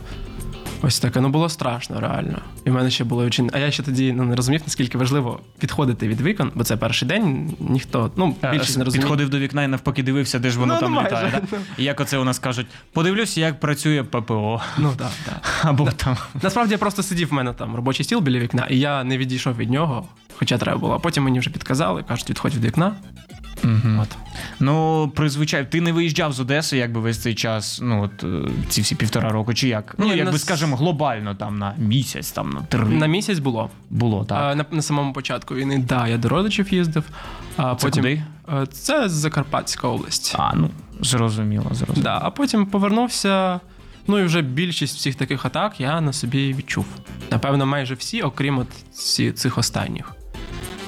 ось 0.85 0.99
таке, 0.99 1.21
ну 1.21 1.29
було 1.29 1.49
страшно, 1.49 1.99
реально. 1.99 2.41
І 2.65 2.69
в 2.69 2.73
мене 2.73 2.89
ще 2.91 3.03
було 3.03 3.23
очень. 3.23 3.49
А 3.53 3.59
я 3.59 3.71
ще 3.71 3.83
тоді 3.83 4.13
ну, 4.13 4.23
не 4.23 4.35
розумів, 4.35 4.61
наскільки 4.65 4.97
важливо 4.97 5.39
відходити 5.63 6.07
від 6.07 6.21
вікон, 6.21 6.51
бо 6.55 6.63
це 6.63 6.77
перший 6.77 7.07
день, 7.07 7.55
ніхто, 7.59 8.11
ну, 8.15 8.35
більшість 8.51 8.77
не 8.77 8.83
розуміє. 8.83 9.01
Підходив 9.03 9.29
до 9.29 9.39
вікна 9.39 9.63
і 9.63 9.67
навпаки 9.67 10.03
дивився, 10.03 10.39
де 10.39 10.49
ж 10.49 10.59
воно 10.59 10.73
Ну, 10.73 10.79
там 10.79 10.89
ну, 10.89 10.95
майже, 10.95 11.15
літає. 11.15 11.41
Да? 11.51 11.57
І 11.77 11.83
як 11.83 11.99
оце 11.99 12.17
у 12.17 12.23
нас 12.23 12.39
кажуть, 12.39 12.67
подивлюся, 12.93 13.41
як 13.41 13.59
працює 13.59 14.03
ППО. 14.03 14.61
Ну 14.77 14.93
так, 14.97 15.11
так. 15.25 15.41
Або 15.63 15.91
там. 15.91 16.17
Насправді 16.41 16.71
я 16.71 16.77
просто 16.77 17.03
сидів 17.03 17.29
в 17.29 17.33
мене 17.33 17.53
там 17.53 17.75
робочий 17.75 18.03
стіл 18.05 18.19
біля 18.19 18.39
вікна, 18.39 18.67
і 18.69 18.79
я 18.79 19.03
не 19.03 19.17
відійшов 19.17 19.57
від 19.57 19.69
нього, 19.69 20.07
хоча 20.35 20.57
треба 20.57 20.77
було. 20.77 20.93
А 20.93 20.99
потім 20.99 21.23
мені 21.23 21.39
вже 21.39 21.49
підказали, 21.49 22.03
кажуть, 22.03 22.29
відходь 22.29 22.55
від 22.55 22.65
вікна. 22.65 22.95
Угу. 23.63 24.01
От. 24.01 24.07
Ну, 24.59 25.07
призвичай, 25.15 25.71
ти 25.71 25.81
не 25.81 25.91
виїжджав 25.91 26.33
з 26.33 26.39
Одеси, 26.39 26.77
якби 26.77 26.99
весь 26.99 27.19
цей 27.19 27.35
час, 27.35 27.79
ну 27.83 28.03
от 28.03 28.23
е, 28.23 28.49
ці 28.69 28.81
всі 28.81 28.95
півтора 28.95 29.29
року, 29.29 29.53
чи 29.53 29.67
як? 29.67 29.95
Ну, 29.97 30.05
Ні, 30.05 30.15
якби 30.17 30.31
нас- 30.31 30.41
скажімо, 30.41 30.75
глобально 30.75 31.35
там 31.35 31.57
на 31.57 31.73
місяць, 31.77 32.31
там 32.31 32.49
на 32.49 32.61
три 32.61 32.83
На 32.85 33.07
місяць 33.07 33.39
було. 33.39 33.69
було, 33.89 34.25
так. 34.25 34.37
А, 34.41 34.55
на, 34.55 34.65
на 34.71 34.81
самому 34.81 35.13
початку 35.13 35.55
війни, 35.55 35.85
да, 35.89 36.07
я 36.07 36.17
до 36.17 36.29
родичів 36.29 36.73
їздив. 36.73 37.03
А 37.57 37.75
Це 37.75 37.87
потім 37.87 38.03
куди? 38.03 38.23
Е, 38.61 38.65
це 38.65 39.09
Закарпатська 39.09 39.87
область. 39.87 40.35
А, 40.39 40.55
ну, 40.55 40.69
зрозуміло, 41.01 41.65
зрозуміло. 41.71 42.03
Да, 42.03 42.19
а 42.23 42.29
потім 42.29 42.65
повернувся. 42.65 43.59
Ну 44.07 44.19
і 44.19 44.23
вже 44.23 44.41
більшість 44.41 44.95
всіх 44.97 45.15
таких 45.15 45.45
атак 45.45 45.81
я 45.81 46.01
на 46.01 46.13
собі 46.13 46.53
відчув. 46.53 46.85
Напевно, 47.31 47.65
майже 47.65 47.93
всі, 47.95 48.21
окрім 48.21 48.57
от 48.57 48.67
ці, 48.93 49.31
цих 49.31 49.57
останніх. 49.57 50.14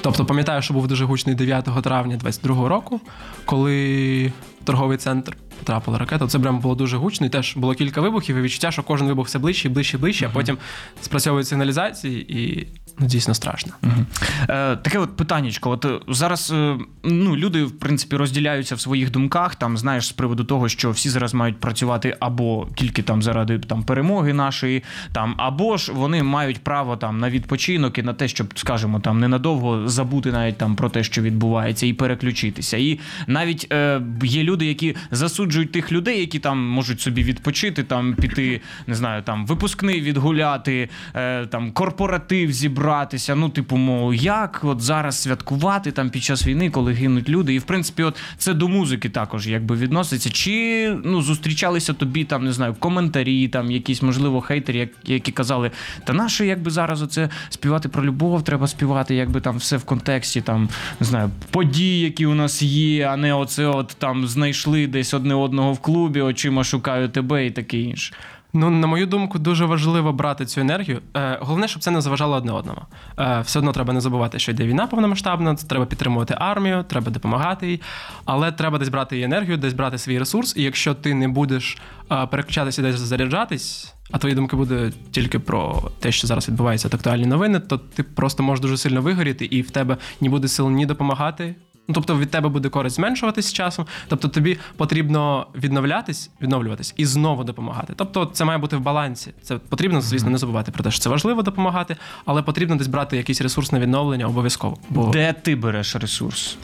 Тобто, 0.00 0.24
пам'ятаю, 0.24 0.62
що 0.62 0.74
був 0.74 0.88
дуже 0.88 1.04
гучний 1.04 1.34
9 1.34 1.64
травня 1.82 2.18
22-го 2.24 2.68
року, 2.68 3.00
коли 3.44 4.32
в 4.62 4.64
торговий 4.64 4.98
центр 4.98 5.36
потрапила 5.58 5.98
ракета. 5.98 6.26
Це 6.26 6.38
прямо 6.38 6.60
було 6.60 6.74
дуже 6.74 6.96
гучно, 6.96 7.26
і 7.26 7.30
теж 7.30 7.56
було 7.56 7.74
кілька 7.74 8.00
вибухів, 8.00 8.36
і 8.36 8.40
відчуття, 8.40 8.70
що 8.70 8.82
кожен 8.82 9.06
вибух 9.08 9.26
все 9.26 9.38
ближче 9.38 9.68
і 9.68 9.70
ближче 9.70 9.96
і 9.96 10.00
ближче, 10.00 10.26
а 10.26 10.34
потім 10.34 10.58
спрацьовують 11.00 11.48
сигналізації, 11.48 12.42
і 12.42 12.68
дійсно 13.00 13.34
страшно. 13.34 13.72
Мгм. 13.82 14.06
Е, 14.42 14.76
таке 14.76 14.98
от 14.98 15.16
питаннячко. 15.16 15.70
От 15.70 15.84
е, 15.84 16.00
зараз 16.08 16.52
е, 16.56 16.76
ну, 17.04 17.36
люди, 17.36 17.64
в 17.64 17.78
принципі, 17.78 18.16
розділяються 18.16 18.74
в 18.74 18.80
своїх 18.80 19.10
думках, 19.10 19.54
там, 19.54 19.78
знаєш, 19.78 20.06
з 20.06 20.12
приводу 20.12 20.44
того, 20.44 20.68
що 20.68 20.90
всі 20.90 21.08
зараз 21.08 21.34
мають 21.34 21.60
працювати 21.60 22.16
або 22.20 22.68
тільки 22.74 23.02
там 23.02 23.22
заради 23.22 23.58
там, 23.58 23.82
перемоги 23.82 24.32
нашої, 24.32 24.82
там, 25.12 25.34
або 25.36 25.76
ж 25.76 25.92
вони 25.92 26.22
мають 26.22 26.58
право 26.58 26.96
там, 26.96 27.18
на 27.18 27.30
відпочинок 27.30 27.98
і 27.98 28.02
на 28.02 28.14
те, 28.14 28.28
щоб, 28.28 28.58
скажімо, 28.58 29.00
там, 29.00 29.20
ненадовго 29.20 29.88
забути 29.88 30.32
навіть 30.32 30.58
там 30.58 30.76
про 30.76 30.88
те, 30.88 31.04
що 31.04 31.22
відбувається, 31.22 31.86
і 31.86 31.92
переключитися. 31.92 32.76
І 32.76 33.00
навіть 33.26 33.72
е, 33.72 34.00
є 34.22 34.42
люди, 34.42 34.66
які 34.66 34.96
засуджують 35.10 35.72
тих 35.72 35.92
людей, 35.92 36.20
які 36.20 36.38
там 36.38 36.68
можуть 36.68 37.00
собі 37.00 37.22
відпочити, 37.22 37.82
там 37.82 38.14
піти, 38.14 38.60
не 38.86 38.94
знаю, 38.94 39.22
там 39.22 39.46
випускний 39.46 40.00
відгуляти, 40.00 40.88
е, 41.14 41.46
там 41.46 41.72
корпоратив 41.72 42.52
зібратися. 42.88 43.34
Ну, 43.34 43.48
типу, 43.48 43.76
мов, 43.76 44.14
як 44.14 44.60
от 44.62 44.80
зараз 44.80 45.22
святкувати 45.22 45.92
там 45.92 46.10
під 46.10 46.22
час 46.22 46.46
війни, 46.46 46.70
коли 46.70 46.92
гинуть 46.92 47.28
люди. 47.28 47.54
І 47.54 47.58
в 47.58 47.62
принципі, 47.62 48.02
от 48.02 48.16
це 48.38 48.54
до 48.54 48.68
музики 48.68 49.08
також 49.08 49.46
якби 49.48 49.76
відноситься. 49.76 50.30
Чи 50.30 50.96
ну 51.04 51.22
зустрічалися 51.22 51.92
тобі 51.92 52.24
там, 52.24 52.44
не 52.44 52.52
знаю, 52.52 52.74
коментарі, 52.78 53.48
там 53.48 53.70
якісь 53.70 54.02
можливо 54.02 54.40
хейтери, 54.40 54.78
як- 54.78 54.90
які 55.04 55.32
казали, 55.32 55.70
та 56.04 56.12
наше 56.12 56.46
якби 56.46 56.70
зараз 56.70 57.02
оце 57.02 57.28
співати 57.48 57.88
про 57.88 58.04
любов, 58.04 58.44
треба 58.44 58.66
співати, 58.66 59.14
якби 59.14 59.40
там 59.40 59.56
все 59.56 59.76
в 59.76 59.84
контексті 59.84 60.40
там 60.40 60.68
не 61.00 61.06
знаю, 61.06 61.30
подій, 61.50 62.00
які 62.00 62.26
у 62.26 62.34
нас 62.34 62.62
є, 62.62 63.06
а 63.06 63.16
не 63.16 63.34
оце 63.34 63.66
от 63.66 63.96
там 63.98 64.26
знайшли 64.26 64.86
десь 64.86 65.14
одне 65.14 65.34
одного 65.34 65.72
в 65.72 65.78
клубі, 65.78 66.20
очима 66.20 66.64
шукаю 66.64 67.08
тебе 67.08 67.46
і 67.46 67.50
таке 67.50 67.78
інше. 67.80 68.14
Ну, 68.52 68.70
на 68.70 68.86
мою 68.86 69.06
думку, 69.06 69.38
дуже 69.38 69.64
важливо 69.64 70.12
брати 70.12 70.46
цю 70.46 70.60
енергію. 70.60 71.00
Е, 71.16 71.38
головне, 71.40 71.68
щоб 71.68 71.82
це 71.82 71.90
не 71.90 72.00
заважало 72.00 72.36
одне 72.36 72.52
одному. 72.52 72.80
Е, 73.18 73.40
все 73.40 73.58
одно 73.58 73.72
треба 73.72 73.92
не 73.92 74.00
забувати, 74.00 74.38
що 74.38 74.52
йде 74.52 74.66
війна 74.66 74.86
повномасштабна, 74.86 75.54
треба 75.54 75.86
підтримувати 75.86 76.34
армію, 76.38 76.84
треба 76.88 77.10
допомагати 77.10 77.70
їй. 77.70 77.80
Але 78.24 78.52
треба 78.52 78.78
десь 78.78 78.88
брати 78.88 79.16
її 79.16 79.24
енергію, 79.24 79.56
десь 79.56 79.72
брати 79.72 79.98
свій 79.98 80.18
ресурс. 80.18 80.56
І 80.56 80.62
якщо 80.62 80.94
ти 80.94 81.14
не 81.14 81.28
будеш 81.28 81.78
е, 82.12 82.26
переключатися 82.26 82.82
десь 82.82 83.00
заряджатись, 83.00 83.94
а 84.10 84.18
твої 84.18 84.34
думки 84.34 84.56
буде 84.56 84.92
тільки 85.10 85.38
про 85.38 85.90
те, 86.00 86.12
що 86.12 86.26
зараз 86.26 86.48
відбувається, 86.48 86.88
актуальні 86.92 87.26
новини, 87.26 87.60
то 87.60 87.78
ти 87.78 88.02
просто 88.02 88.42
можеш 88.42 88.62
дуже 88.62 88.76
сильно 88.76 89.02
вигоріти, 89.02 89.44
і 89.44 89.62
в 89.62 89.70
тебе 89.70 89.96
ні 90.20 90.28
буде 90.28 90.48
сил 90.48 90.70
ні 90.70 90.86
допомагати. 90.86 91.54
Ну, 91.88 91.94
тобто 91.94 92.18
від 92.18 92.30
тебе 92.30 92.48
буде 92.48 92.68
користь 92.68 92.96
зменшуватись 92.96 93.46
з 93.46 93.52
часом. 93.52 93.86
Тобто 94.08 94.28
тобі 94.28 94.58
потрібно 94.76 95.46
відновлятись, 95.54 96.30
відновлюватись 96.42 96.94
і 96.96 97.04
знову 97.06 97.44
допомагати. 97.44 97.92
Тобто 97.96 98.26
це 98.26 98.44
має 98.44 98.58
бути 98.58 98.76
в 98.76 98.80
балансі. 98.80 99.32
Це 99.42 99.58
потрібно, 99.58 100.00
звісно, 100.00 100.30
не 100.30 100.38
забувати 100.38 100.72
про 100.72 100.84
те, 100.84 100.90
що 100.90 101.00
це 101.00 101.08
важливо 101.10 101.42
допомагати, 101.42 101.96
але 102.24 102.42
потрібно 102.42 102.76
десь 102.76 102.86
брати 102.86 103.16
якийсь 103.16 103.40
ресурс 103.40 103.72
на 103.72 103.80
відновлення 103.80 104.26
обов'язково. 104.26 104.78
Бо 104.90 105.06
Де 105.10 105.32
ти 105.32 105.56
береш 105.56 105.96
ресурс? 105.96 106.56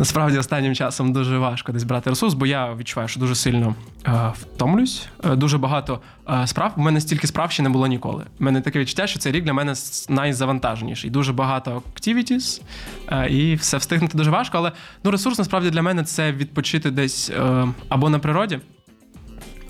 Насправді 0.00 0.38
останнім 0.38 0.74
часом 0.74 1.12
дуже 1.12 1.38
важко 1.38 1.72
десь 1.72 1.84
брати 1.84 2.10
ресурс, 2.10 2.34
бо 2.34 2.46
я 2.46 2.74
відчуваю, 2.74 3.08
що 3.08 3.20
дуже 3.20 3.34
сильно 3.34 3.74
е, 4.06 4.32
втомлюсь. 4.40 5.08
Е, 5.24 5.36
дуже 5.36 5.58
багато 5.58 6.00
е, 6.30 6.46
справ. 6.46 6.72
У 6.76 6.80
мене 6.80 7.00
стільки 7.00 7.26
справ 7.26 7.52
ще 7.52 7.62
не 7.62 7.68
було 7.68 7.86
ніколи. 7.86 8.24
У 8.40 8.44
мене 8.44 8.60
таке 8.60 8.78
відчуття, 8.78 9.06
що 9.06 9.18
цей 9.18 9.32
рік 9.32 9.44
для 9.44 9.52
мене 9.52 9.74
найзавантаженіший. 10.08 11.10
Дуже 11.10 11.32
багато 11.32 11.82
activities, 11.96 12.62
е, 13.08 13.28
і 13.30 13.54
все 13.54 13.76
встигнути 13.76 14.18
дуже 14.18 14.30
важко. 14.30 14.58
Але 14.58 14.72
ну, 15.04 15.10
ресурс 15.10 15.38
насправді 15.38 15.70
для 15.70 15.82
мене 15.82 16.04
це 16.04 16.32
відпочити 16.32 16.90
десь 16.90 17.30
е, 17.30 17.68
або 17.88 18.08
на 18.10 18.18
природі. 18.18 18.60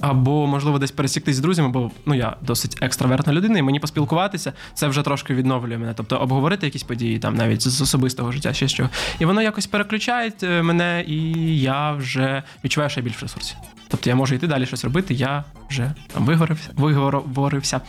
Або, 0.00 0.46
можливо, 0.46 0.78
десь 0.78 0.90
пересіктись 0.90 1.36
з 1.36 1.40
друзями, 1.40 1.68
бо 1.68 1.90
ну 2.06 2.14
я 2.14 2.36
досить 2.42 2.78
екстравертна 2.80 3.32
людина, 3.32 3.58
і 3.58 3.62
мені 3.62 3.80
поспілкуватися 3.80 4.52
це 4.74 4.88
вже 4.88 5.02
трошки 5.02 5.34
відновлює 5.34 5.78
мене. 5.78 5.94
Тобто 5.96 6.16
обговорити 6.16 6.66
якісь 6.66 6.82
події, 6.82 7.18
там 7.18 7.34
навіть 7.36 7.62
з 7.62 7.80
особистого 7.80 8.32
життя, 8.32 8.52
ще 8.52 8.68
що. 8.68 8.88
І 9.18 9.24
воно 9.24 9.42
якось 9.42 9.66
переключає 9.66 10.32
е, 10.42 10.62
мене, 10.62 11.04
і 11.06 11.60
я 11.60 11.92
вже 11.92 12.42
відчуваю, 12.64 12.90
що 12.90 13.00
я 13.00 13.04
більш 13.04 13.16
в. 13.16 13.56
Тобто 13.88 14.10
я 14.10 14.16
можу 14.16 14.34
йти 14.34 14.46
далі 14.46 14.66
щось 14.66 14.84
робити, 14.84 15.14
я 15.14 15.44
вже 15.70 15.92
там 16.12 16.24
виговорився, 16.24 16.70
виговорився 16.74 17.80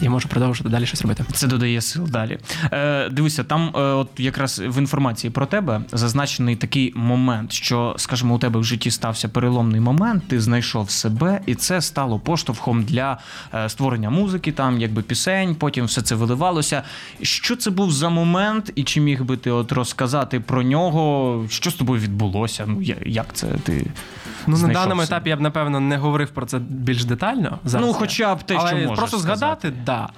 і 0.00 0.08
можу 0.08 0.28
продовжувати 0.28 0.70
далі 0.70 0.86
щось 0.86 1.02
робити. 1.02 1.24
Це 1.32 1.46
додає 1.46 1.80
сил 1.80 2.08
далі. 2.08 2.38
Е, 2.72 3.08
дивися, 3.08 3.44
там, 3.44 3.72
е, 3.76 3.78
от 3.78 4.08
якраз 4.18 4.62
в 4.66 4.78
інформації 4.78 5.30
про 5.30 5.46
тебе 5.46 5.80
зазначений 5.92 6.56
такий 6.56 6.92
момент, 6.96 7.52
що, 7.52 7.94
скажімо, 7.98 8.34
у 8.34 8.38
тебе 8.38 8.60
в 8.60 8.64
житті 8.64 8.90
стався 8.90 9.28
переломний 9.28 9.80
момент, 9.80 10.28
ти 10.28 10.40
знайшов 10.40 10.90
себе, 10.90 11.40
і 11.46 11.54
це 11.54 11.80
стало 11.80 12.18
поштовхом 12.18 12.82
для 12.84 13.18
е, 13.54 13.68
створення 13.68 14.10
музики, 14.10 14.52
там 14.52 14.80
якби 14.80 15.02
пісень, 15.02 15.54
потім 15.54 15.84
все 15.84 16.02
це 16.02 16.14
виливалося. 16.14 16.82
Що 17.22 17.56
це 17.56 17.70
був 17.70 17.92
за 17.92 18.08
момент, 18.08 18.72
і 18.74 18.84
чи 18.84 19.00
міг 19.00 19.22
би 19.22 19.36
ти 19.36 19.50
от 19.50 19.72
розказати 19.72 20.40
про 20.40 20.62
нього? 20.62 21.44
Що 21.48 21.70
з 21.70 21.74
тобою 21.74 22.00
відбулося? 22.00 22.64
Ну 22.66 22.82
я- 22.82 22.96
як 23.06 23.26
це 23.34 23.46
ти? 23.46 23.86
Ну, 24.46 24.58
на 24.58 24.68
даному 24.68 25.02
себе? 25.02 25.16
етапі 25.16 25.30
я 25.30 25.36
б 25.36 25.40
напевно 25.40 25.80
не 25.80 25.96
говорив 25.96 26.28
про 26.30 26.46
це 26.46 26.58
більш 26.58 27.04
детально. 27.04 27.58
Зараз 27.64 27.86
Ну, 27.86 27.92
хоча 27.92 28.34
б 28.34 28.42
те, 28.42 28.54
що 28.54 28.76
можеш 28.76 28.98
просто 28.98 29.18
сказати. 29.18 29.72
Да. 29.84 30.08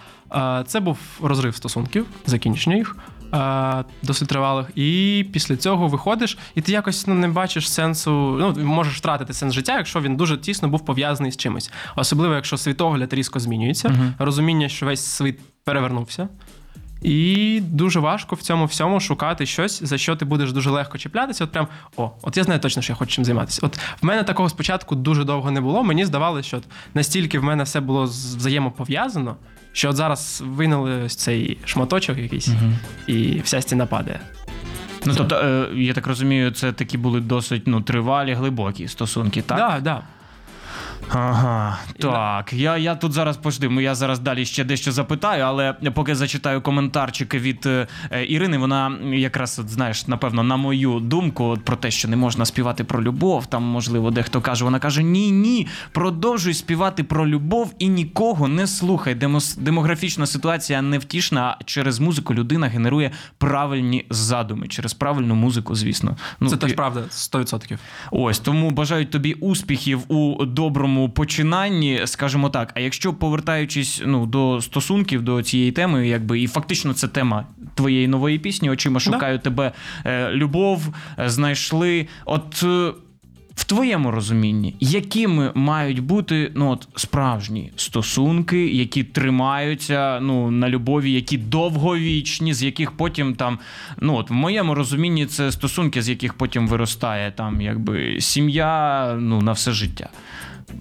Е, 0.60 0.64
Це 0.66 0.80
був 0.80 0.98
розрив 1.22 1.56
стосунків, 1.56 2.06
закінчення 2.26 2.76
їх 2.76 2.96
е, 3.34 3.84
досить 4.02 4.28
тривалих. 4.28 4.66
І 4.74 5.26
після 5.32 5.56
цього 5.56 5.88
виходиш, 5.88 6.38
і 6.54 6.60
ти 6.60 6.72
якось 6.72 7.06
ну, 7.06 7.14
не 7.14 7.28
бачиш 7.28 7.70
сенсу. 7.70 8.10
Ну, 8.10 8.64
можеш 8.64 8.96
втратити 8.96 9.32
сенс 9.32 9.54
життя, 9.54 9.76
якщо 9.76 10.00
він 10.00 10.16
дуже 10.16 10.36
тісно 10.36 10.68
був 10.68 10.84
пов'язаний 10.84 11.32
з 11.32 11.36
чимось. 11.36 11.70
Особливо, 11.96 12.34
якщо 12.34 12.56
світогляд 12.56 13.12
різко 13.12 13.40
змінюється, 13.40 14.14
розуміння, 14.18 14.68
що 14.68 14.86
весь 14.86 15.04
світ 15.04 15.40
перевернувся. 15.64 16.28
І 17.04 17.60
дуже 17.60 18.00
важко 18.00 18.36
в 18.36 18.42
цьому 18.42 18.64
всьому 18.64 19.00
шукати 19.00 19.46
щось, 19.46 19.82
за 19.82 19.98
що 19.98 20.16
ти 20.16 20.24
будеш 20.24 20.52
дуже 20.52 20.70
легко 20.70 20.98
чіплятися. 20.98 21.44
От 21.44 21.52
прям 21.52 21.68
о, 21.96 22.10
от 22.22 22.36
я 22.36 22.44
знаю 22.44 22.60
точно, 22.60 22.82
що 22.82 22.92
я 22.92 22.96
хочу 22.96 23.10
чим 23.10 23.24
займатися. 23.24 23.60
От 23.62 23.78
в 24.02 24.04
мене 24.04 24.22
такого 24.22 24.48
спочатку 24.48 24.94
дуже 24.94 25.24
довго 25.24 25.50
не 25.50 25.60
було. 25.60 25.82
Мені 25.82 26.04
здавалося, 26.04 26.48
що 26.48 26.56
от 26.56 26.64
настільки 26.94 27.38
в 27.38 27.44
мене 27.44 27.62
все 27.62 27.80
було 27.80 28.02
взаємопов'язано, 28.04 29.36
що 29.72 29.90
от 29.90 29.96
зараз 29.96 30.42
винули 30.46 31.02
ось 31.02 31.16
цей 31.16 31.58
шматочок 31.64 32.18
якийсь, 32.18 32.50
і 33.06 33.40
вся 33.40 33.60
стіна 33.60 33.86
падає. 33.86 34.20
Ну 35.06 35.14
тобто, 35.16 35.36
е, 35.36 35.68
я 35.74 35.92
так 35.92 36.06
розумію, 36.06 36.50
це 36.50 36.72
такі 36.72 36.98
були 36.98 37.20
досить 37.20 37.62
ну, 37.66 37.80
тривалі, 37.80 38.34
глибокі 38.34 38.88
стосунки, 38.88 39.42
так? 39.42 39.58
Так, 39.58 39.82
да, 39.82 39.94
да. 39.94 40.02
Ага, 41.08 41.78
так. 41.98 42.52
Я, 42.52 42.76
я 42.76 42.94
тут 42.94 43.12
зараз 43.12 43.36
пожди, 43.36 43.68
ну, 43.68 43.80
я 43.80 43.94
зараз 43.94 44.18
далі 44.18 44.44
ще 44.44 44.64
дещо 44.64 44.92
запитаю, 44.92 45.44
але 45.44 45.72
поки 45.72 46.14
зачитаю 46.14 46.60
коментарчики 46.60 47.38
від 47.38 47.66
е, 47.66 47.86
Ірини, 48.28 48.58
вона 48.58 48.98
якраз, 49.12 49.58
от, 49.58 49.68
знаєш, 49.68 50.08
напевно, 50.08 50.42
на 50.42 50.56
мою 50.56 51.00
думку 51.00 51.44
от, 51.44 51.64
про 51.64 51.76
те, 51.76 51.90
що 51.90 52.08
не 52.08 52.16
можна 52.16 52.44
співати 52.44 52.84
про 52.84 53.02
любов. 53.02 53.46
Там, 53.46 53.62
можливо, 53.62 54.10
дехто 54.10 54.40
каже, 54.40 54.64
вона 54.64 54.78
каже: 54.78 55.02
Ні, 55.02 55.30
ні, 55.30 55.66
продовжуй 55.92 56.54
співати 56.54 57.04
про 57.04 57.28
любов 57.28 57.74
і 57.78 57.88
нікого 57.88 58.48
не 58.48 58.66
слухай. 58.66 59.14
Демос, 59.14 59.56
демографічна 59.56 60.26
ситуація 60.26 60.82
невтішна, 60.82 61.56
а 61.60 61.64
через 61.64 62.00
музику 62.00 62.34
людина 62.34 62.66
генерує 62.66 63.10
правильні 63.38 64.06
задуми, 64.10 64.68
через 64.68 64.94
правильну 64.94 65.34
музику, 65.34 65.74
звісно. 65.74 66.16
Ну, 66.40 66.50
Це 66.50 66.56
ти- 66.56 66.66
теж 66.66 66.76
правда, 66.76 67.00
100%. 67.10 67.78
Ось 68.10 68.38
тому 68.38 68.70
бажають 68.70 69.10
тобі 69.10 69.32
успіхів 69.32 70.12
у 70.12 70.44
доброму 70.44 70.93
починанні, 71.08 72.00
скажімо 72.04 72.50
так. 72.50 72.72
А 72.74 72.80
якщо 72.80 73.14
повертаючись 73.14 74.02
ну 74.06 74.26
до 74.26 74.60
стосунків 74.60 75.22
до 75.22 75.42
цієї 75.42 75.72
теми, 75.72 76.08
якби 76.08 76.40
і 76.40 76.46
фактично 76.46 76.94
це 76.94 77.08
тема 77.08 77.46
твоєї 77.74 78.08
нової 78.08 78.38
пісні, 78.38 78.70
очима 78.70 79.00
шукаю 79.00 79.38
тебе 79.38 79.72
е, 80.04 80.30
любов, 80.30 80.94
е, 81.18 81.28
знайшли. 81.28 82.06
От. 82.24 82.62
е, 82.62 82.92
в 83.54 83.64
твоєму 83.64 84.10
розумінні, 84.10 84.76
якими 84.80 85.50
мають 85.54 86.00
бути 86.00 86.52
ну 86.54 86.70
от 86.70 86.88
справжні 86.96 87.72
стосунки, 87.76 88.66
які 88.68 89.04
тримаються 89.04 90.18
ну 90.22 90.50
на 90.50 90.68
любові, 90.68 91.12
які 91.12 91.38
довговічні, 91.38 92.54
з 92.54 92.62
яких 92.62 92.92
потім 92.92 93.34
там, 93.34 93.58
ну 94.00 94.14
от 94.16 94.30
в 94.30 94.32
моєму 94.32 94.74
розумінні, 94.74 95.26
це 95.26 95.52
стосунки, 95.52 96.02
з 96.02 96.08
яких 96.08 96.34
потім 96.34 96.68
виростає 96.68 97.32
там 97.32 97.60
якби 97.60 98.20
сім'я 98.20 99.14
ну 99.20 99.40
на 99.40 99.52
все 99.52 99.72
життя. 99.72 100.08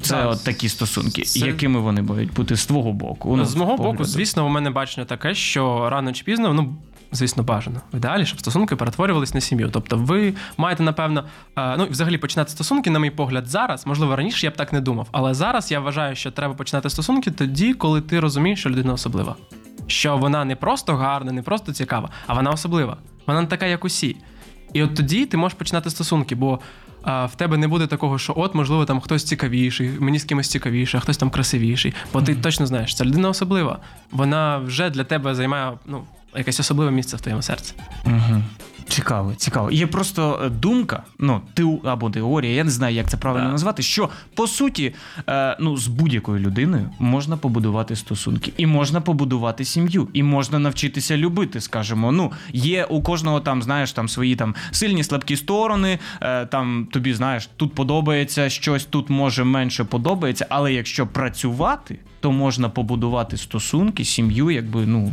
Це 0.01 0.13
Так, 0.15 0.31
от 0.31 0.43
такі 0.43 0.69
стосунки. 0.69 1.21
це- 1.21 1.39
Якими 1.39 1.79
вони 1.79 2.01
мають 2.01 2.33
бути 2.33 2.55
з 2.55 2.65
твого 2.65 2.93
боку? 2.93 3.37
Ну, 3.37 3.45
з 3.45 3.55
мого 3.55 3.77
боку, 3.77 4.03
звісно, 4.05 4.45
у 4.45 4.49
мене 4.49 4.69
бачення 4.69 5.05
таке, 5.05 5.35
що 5.35 5.89
рано 5.89 6.13
чи 6.13 6.23
пізно, 6.23 6.53
ну. 6.53 6.75
Звісно, 7.15 7.43
бажано. 7.43 7.81
В 7.93 7.97
ідеалі, 7.97 8.25
щоб 8.25 8.39
стосунки 8.39 8.75
перетворювались 8.75 9.33
на 9.33 9.41
сім'ю. 9.41 9.69
Тобто, 9.73 9.97
ви 9.97 10.33
маєте, 10.57 10.83
напевно, 10.83 11.23
е, 11.57 11.75
ну, 11.77 11.87
взагалі 11.89 12.17
починати 12.17 12.51
стосунки, 12.51 12.89
на 12.89 12.99
мій 12.99 13.09
погляд, 13.09 13.47
зараз. 13.47 13.87
Можливо, 13.87 14.15
раніше 14.15 14.45
я 14.45 14.49
б 14.51 14.55
так 14.55 14.73
не 14.73 14.81
думав. 14.81 15.07
Але 15.11 15.33
зараз 15.33 15.71
я 15.71 15.79
вважаю, 15.79 16.15
що 16.15 16.31
треба 16.31 16.53
починати 16.53 16.89
стосунки 16.89 17.31
тоді, 17.31 17.73
коли 17.73 18.01
ти 18.01 18.19
розумієш, 18.19 18.59
що 18.59 18.69
людина 18.69 18.93
особлива. 18.93 19.35
Що 19.87 20.17
вона 20.17 20.45
не 20.45 20.55
просто 20.55 20.95
гарна, 20.95 21.31
не 21.31 21.41
просто 21.41 21.73
цікава, 21.73 22.09
а 22.27 22.33
вона 22.33 22.49
особлива. 22.51 22.97
Вона 23.27 23.41
не 23.41 23.47
така, 23.47 23.65
як 23.65 23.85
усі. 23.85 24.15
І 24.73 24.83
от 24.83 24.95
тоді 24.95 25.25
ти 25.25 25.37
можеш 25.37 25.57
починати 25.57 25.89
стосунки, 25.89 26.35
бо 26.35 26.59
а, 27.03 27.25
в 27.25 27.35
тебе 27.35 27.57
не 27.57 27.67
буде 27.67 27.87
такого, 27.87 28.19
що 28.19 28.33
от, 28.37 28.55
можливо, 28.55 28.85
там 28.85 28.99
хтось 28.99 29.23
цікавіший, 29.23 29.89
мені 29.99 30.19
з 30.19 30.23
кимось 30.23 30.49
цікавіше, 30.49 30.97
а 30.97 31.01
хтось 31.01 31.17
там 31.17 31.29
красивіший. 31.29 31.93
Бо 32.13 32.21
ти 32.21 32.35
точно 32.35 32.65
знаєш, 32.65 32.95
ця 32.95 33.05
людина 33.05 33.29
особлива. 33.29 33.79
Вона 34.11 34.57
вже 34.57 34.89
для 34.89 35.03
тебе 35.03 35.35
займає 35.35 35.71
ну, 35.85 36.03
якесь 36.35 36.59
особливе 36.59 36.91
місце 36.91 37.17
в 37.17 37.21
твоєму 37.21 37.41
серці. 37.41 37.73
Угу. 38.05 38.43
Цікаво, 38.93 39.33
цікаво. 39.37 39.71
Є 39.71 39.87
просто 39.87 40.41
е, 40.45 40.49
думка, 40.49 41.03
ну, 41.19 41.41
ти 41.53 41.79
або 41.83 42.09
теорія, 42.09 42.53
я 42.53 42.63
не 42.63 42.71
знаю, 42.71 42.95
як 42.95 43.09
це 43.09 43.17
правильно 43.17 43.45
Да. 43.45 43.51
назвати. 43.51 43.83
Що 43.83 44.09
по 44.35 44.47
суті, 44.47 44.93
е, 45.29 45.57
ну, 45.59 45.77
з 45.77 45.87
будь-якою 45.87 46.39
людиною 46.39 46.89
можна 46.99 47.37
побудувати 47.37 47.95
стосунки, 47.95 48.53
і 48.57 48.65
можна 48.65 49.01
побудувати 49.01 49.65
сім'ю, 49.65 50.07
і 50.13 50.23
можна 50.23 50.59
навчитися 50.59 51.17
любити. 51.17 51.61
Скажімо, 51.61 52.11
ну 52.11 52.31
є 52.53 52.85
у 52.85 53.01
кожного 53.01 53.39
там, 53.39 53.63
знаєш, 53.63 53.91
там 53.91 54.09
свої 54.09 54.35
там 54.35 54.55
сильні 54.71 55.03
слабкі 55.03 55.37
сторони. 55.37 55.99
Е, 56.21 56.45
там 56.45 56.87
тобі 56.91 57.13
знаєш, 57.13 57.49
тут 57.57 57.73
подобається 57.75 58.49
щось, 58.49 58.85
тут 58.85 59.09
може 59.09 59.43
менше 59.43 59.83
подобається. 59.83 60.45
Але 60.49 60.73
якщо 60.73 61.07
працювати, 61.07 61.99
то 62.19 62.31
можна 62.31 62.69
побудувати 62.69 63.37
стосунки, 63.37 64.05
сім'ю, 64.05 64.51
якби 64.51 64.85
ну 64.85 65.11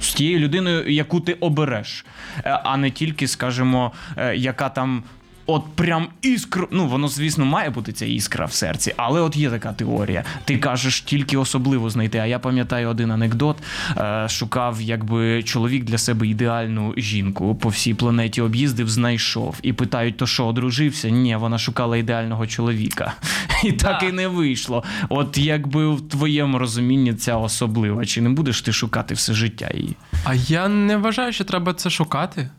з 0.00 0.14
тією 0.14 0.38
людиною, 0.38 0.92
яку 0.92 1.20
ти 1.20 1.32
обереш, 1.32 2.04
Е, 2.44 2.60
а 2.64 2.76
не 2.76 2.90
тільки, 2.90 3.28
скажімо, 3.28 3.92
е, 4.16 4.36
яка 4.36 4.68
там. 4.68 5.02
От 5.50 5.64
прям 5.74 6.08
іскру, 6.22 6.68
ну 6.70 6.86
воно, 6.86 7.08
звісно, 7.08 7.44
має 7.44 7.70
бути 7.70 7.92
ця 7.92 8.06
іскра 8.06 8.46
в 8.46 8.52
серці, 8.52 8.94
але 8.96 9.20
от 9.20 9.36
є 9.36 9.50
така 9.50 9.72
теорія. 9.72 10.24
Ти 10.44 10.58
кажеш 10.58 11.00
тільки 11.00 11.36
особливо 11.36 11.90
знайти. 11.90 12.18
А 12.18 12.26
я 12.26 12.38
пам'ятаю 12.38 12.88
один 12.88 13.10
анекдот. 13.10 13.56
Е, 13.96 14.26
шукав, 14.28 14.80
якби 14.80 15.42
чоловік 15.42 15.84
для 15.84 15.98
себе 15.98 16.26
ідеальну 16.26 16.94
жінку 16.96 17.54
по 17.54 17.68
всій 17.68 17.94
планеті 17.94 18.40
об'їздив, 18.40 18.90
знайшов. 18.90 19.56
І 19.62 19.72
питають, 19.72 20.16
то 20.16 20.26
що, 20.26 20.46
одружився? 20.46 21.08
Ні, 21.10 21.36
вона 21.36 21.58
шукала 21.58 21.96
ідеального 21.96 22.46
чоловіка. 22.46 23.14
І 23.64 23.72
так 23.72 24.02
і 24.02 24.12
не 24.12 24.28
вийшло. 24.28 24.84
От 25.08 25.38
якби 25.38 25.94
в 25.94 26.08
твоєму 26.08 26.58
розумінні 26.58 27.14
ця 27.14 27.36
особлива, 27.36 28.06
чи 28.06 28.20
не 28.20 28.30
будеш 28.30 28.62
ти 28.62 28.72
шукати 28.72 29.14
все 29.14 29.34
життя 29.34 29.70
її? 29.74 29.96
А 30.24 30.34
я 30.34 30.68
не 30.68 30.96
вважаю, 30.96 31.32
що 31.32 31.44
треба 31.44 31.74
це 31.74 31.90
шукати. 31.90 32.50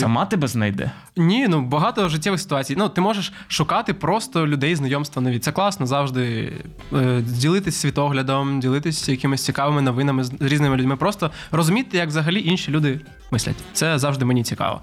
Сама 0.00 0.26
тебе 0.26 0.48
знайде? 0.48 0.90
Ні, 1.16 1.48
ну 1.48 1.62
багато 1.62 2.08
життєвих 2.08 2.40
ситуацій. 2.40 2.74
Ну, 2.78 2.88
ти 2.88 3.00
можеш 3.00 3.32
шукати 3.48 3.94
просто 3.94 4.46
людей 4.46 4.74
знайомства 4.76 5.22
нові. 5.22 5.38
Це 5.38 5.52
класно 5.52 5.86
завжди 5.86 6.52
е, 6.92 7.20
ділитись 7.20 7.76
світоглядом, 7.76 8.60
ділитись 8.60 9.08
якимись 9.08 9.44
цікавими 9.44 9.82
новинами 9.82 10.24
з 10.24 10.32
різними 10.40 10.76
людьми. 10.76 10.96
Просто 10.96 11.30
розуміти, 11.50 11.96
як 11.96 12.08
взагалі 12.08 12.42
інші 12.44 12.70
люди 12.70 13.00
мислять. 13.30 13.56
Це 13.72 13.98
завжди 13.98 14.24
мені 14.24 14.44
цікаво. 14.44 14.80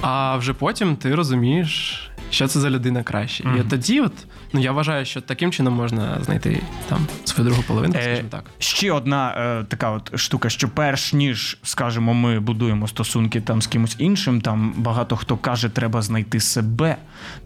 А 0.00 0.36
вже 0.36 0.54
потім 0.54 0.96
ти 0.96 1.14
розумієш, 1.14 2.10
що 2.30 2.46
це 2.46 2.60
за 2.60 2.70
людина 2.70 3.02
краще. 3.02 3.44
І 3.56 3.60
от 3.60 3.68
тоді, 3.68 4.00
от, 4.00 4.12
ну 4.52 4.60
я 4.60 4.72
вважаю, 4.72 5.04
що 5.04 5.20
таким 5.20 5.52
чином 5.52 5.74
можна 5.74 6.18
знайти 6.22 6.62
там 6.88 7.06
свою 7.24 7.50
другу 7.50 7.64
половинку, 7.66 7.98
Е, 7.98 8.02
скажімо 8.02 8.28
так. 8.30 8.44
Ще 8.58 8.92
одна 8.92 9.34
е, 9.60 9.64
така 9.68 9.90
от 9.90 10.18
штука, 10.18 10.50
що 10.50 10.68
перш 10.68 11.12
ніж, 11.12 11.58
скажімо, 11.62 12.14
ми 12.14 12.40
будуємо 12.40 12.88
стосунки 12.88 13.40
там 13.40 13.62
з 13.62 13.66
кимось 13.66 13.96
іншим, 13.98 14.40
там 14.40 14.74
багато 14.76 15.16
хто 15.16 15.36
каже, 15.36 15.68
треба 15.68 16.02
знайти 16.02 16.40
себе. 16.40 16.96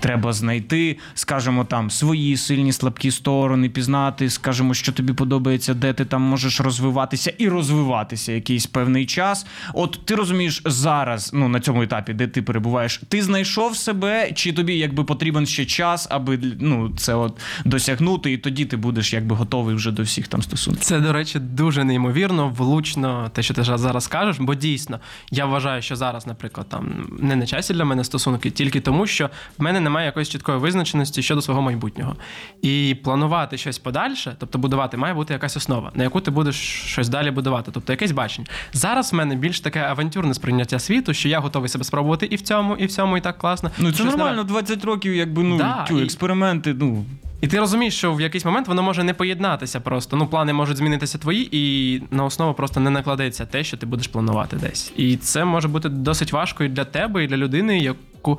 Треба 0.00 0.32
знайти, 0.32 0.98
скажімо, 1.14 1.64
там 1.64 1.90
свої 1.90 2.36
сильні 2.36 2.72
слабкі 2.72 3.10
сторони, 3.10 3.68
пізнати, 3.68 4.30
скажімо, 4.30 4.74
що 4.74 4.92
тобі 4.92 5.12
подобається, 5.12 5.74
де 5.74 5.92
ти 5.92 6.04
там 6.04 6.22
можеш 6.22 6.60
розвиватися 6.60 7.32
і 7.38 7.48
розвиватися 7.48 8.32
якийсь 8.32 8.66
певний 8.66 9.06
час. 9.06 9.46
От 9.74 10.00
ти 10.04 10.14
розумієш 10.14 10.62
зараз, 10.64 11.30
ну 11.34 11.48
на 11.48 11.60
цьому 11.60 11.82
етапі, 11.82 12.12
де 12.12 12.26
ти 12.26 12.42
перебуваєш, 12.42 13.00
ти 13.08 13.22
знайшов 13.22 13.76
себе, 13.76 14.32
чи 14.32 14.52
тобі 14.52 14.78
якби 14.78 15.04
потрібен 15.04 15.46
ще 15.46 15.64
час, 15.64 16.06
аби 16.10 16.38
ну 16.60 16.93
це 16.96 17.14
от 17.14 17.40
досягнути, 17.64 18.32
і 18.32 18.38
тоді 18.38 18.64
ти 18.64 18.76
будеш 18.76 19.12
якби 19.12 19.36
готовий 19.36 19.74
вже 19.74 19.90
до 19.90 20.02
всіх 20.02 20.28
там 20.28 20.42
стосунків. 20.42 20.82
Це, 20.82 21.00
до 21.00 21.12
речі, 21.12 21.38
дуже 21.38 21.84
неймовірно, 21.84 22.48
влучно, 22.48 23.30
те, 23.32 23.42
що 23.42 23.54
ти 23.54 23.62
зараз 23.62 24.06
кажеш, 24.06 24.36
бо 24.40 24.54
дійсно 24.54 25.00
я 25.30 25.46
вважаю, 25.46 25.82
що 25.82 25.96
зараз, 25.96 26.26
наприклад, 26.26 26.66
там 26.68 27.06
не 27.18 27.36
на 27.36 27.46
часі 27.46 27.74
для 27.74 27.84
мене 27.84 28.04
стосунки, 28.04 28.50
тільки 28.50 28.80
тому, 28.80 29.06
що 29.06 29.30
в 29.58 29.62
мене 29.62 29.80
немає 29.80 30.06
якоїсь 30.06 30.28
чіткої 30.28 30.58
визначеності 30.58 31.22
щодо 31.22 31.42
свого 31.42 31.62
майбутнього. 31.62 32.16
І 32.62 32.96
планувати 33.04 33.58
щось 33.58 33.78
подальше, 33.78 34.36
тобто 34.38 34.58
будувати, 34.58 34.96
має 34.96 35.14
бути 35.14 35.32
якась 35.32 35.56
основа, 35.56 35.92
на 35.94 36.02
яку 36.04 36.20
ти 36.20 36.30
будеш 36.30 36.56
щось 36.86 37.08
далі 37.08 37.30
будувати, 37.30 37.70
тобто 37.74 37.92
якесь 37.92 38.12
бачення. 38.12 38.46
Зараз 38.72 39.12
в 39.12 39.16
мене 39.16 39.36
більш 39.36 39.60
таке 39.60 39.80
авантюрне 39.80 40.34
сприйняття 40.34 40.78
світу, 40.78 41.14
що 41.14 41.28
я 41.28 41.40
готовий 41.40 41.68
себе 41.68 41.84
спробувати 41.84 42.26
і 42.26 42.36
в 42.36 42.40
цьому, 42.40 42.76
і 42.76 42.86
в 42.86 42.92
цьому, 42.92 43.16
і 43.16 43.20
так 43.20 43.38
класно. 43.38 43.70
Ну 43.78 43.90
це 43.90 43.96
Щось 43.96 44.08
нормально, 44.08 44.36
нове. 44.36 44.48
20 44.48 44.84
років, 44.84 45.14
якби 45.14 45.42
ну 45.42 45.58
Да, 45.58 45.84
тю, 45.88 46.00
і- 46.00 46.04
експерименти. 46.04 46.74
Ну 46.84 47.04
І 47.40 47.48
ти 47.48 47.58
розумієш, 47.58 47.96
що 47.96 48.14
в 48.14 48.20
якийсь 48.20 48.44
момент 48.44 48.68
воно 48.68 48.82
може 48.82 49.04
не 49.04 49.14
поєднатися 49.14 49.80
просто. 49.80 50.16
Ну, 50.16 50.26
плани 50.26 50.52
можуть 50.52 50.76
змінитися 50.76 51.18
твої, 51.18 51.48
і 51.52 52.02
на 52.10 52.24
основу 52.24 52.54
просто 52.54 52.80
не 52.80 52.90
накладеться 52.90 53.46
те, 53.46 53.64
що 53.64 53.76
ти 53.76 53.86
будеш 53.86 54.08
планувати 54.08 54.56
десь. 54.56 54.92
І 54.96 55.16
це 55.16 55.44
може 55.44 55.68
бути 55.68 55.88
досить 55.88 56.32
важко 56.32 56.64
і 56.64 56.68
для 56.68 56.84
тебе, 56.84 57.24
і 57.24 57.26
для 57.26 57.36
людини, 57.36 57.78
яку, 57.78 58.38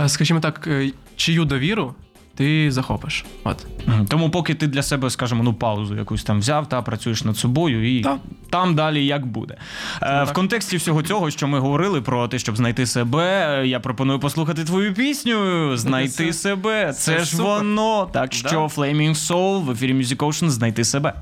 е, 0.00 0.08
скажімо 0.08 0.40
так, 0.40 0.66
е, 0.66 0.90
чию 1.16 1.44
довіру 1.44 1.94
ти 2.36 2.72
захопиш. 2.72 3.24
От. 3.44 3.66
Тому, 4.08 4.30
поки 4.30 4.54
ти 4.54 4.66
для 4.66 4.82
себе, 4.82 5.10
скажімо, 5.10 5.42
ну 5.44 5.54
паузу 5.54 5.96
якусь 5.96 6.24
там 6.24 6.38
взяв 6.38 6.68
та 6.68 6.82
працюєш 6.82 7.24
над 7.24 7.36
собою, 7.36 7.98
і 7.98 8.02
та. 8.02 8.18
там 8.50 8.74
далі 8.74 9.06
як 9.06 9.26
буде. 9.26 9.56
Е, 10.02 10.24
в 10.24 10.32
контексті 10.32 10.76
всього 10.76 11.02
цього, 11.02 11.30
що 11.30 11.48
ми 11.48 11.58
говорили 11.58 12.00
про 12.00 12.28
те, 12.28 12.38
щоб 12.38 12.56
знайти 12.56 12.86
себе, 12.86 13.58
е, 13.62 13.66
я 13.66 13.80
пропоную 13.80 14.18
послухати 14.20 14.64
твою 14.64 14.94
пісню 14.94 15.76
Знайти 15.76 16.08
Це- 16.26 16.32
себе. 16.32 16.92
Це, 16.92 17.12
це 17.18 17.24
ж 17.24 17.30
супер. 17.30 17.46
воно. 17.46 18.08
Так 18.12 18.30
Да. 18.42 18.48
що 18.48 18.64
Flaming 18.64 19.14
Soul 19.14 19.64
в 19.64 19.70
ефірі 19.70 19.94
Music 19.94 20.16
Ocean 20.16 20.48
знайти 20.48 20.84
себе. 20.84 21.12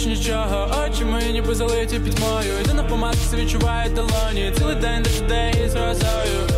Бачу 0.00 0.08
нічого. 0.08 0.68
Очі 0.86 1.04
мої 1.04 1.32
ніби 1.32 1.54
залиті 1.54 1.98
пітьмою. 1.98 2.60
Йду 2.64 2.74
на 2.74 2.82
все 3.16 3.36
відчуваю 3.36 3.90
долоні. 3.90 4.52
Цілий 4.58 4.76
день 4.76 5.02
до 5.02 5.10
людей 5.10 5.68
з 5.68 5.74
грозою. 5.74 6.49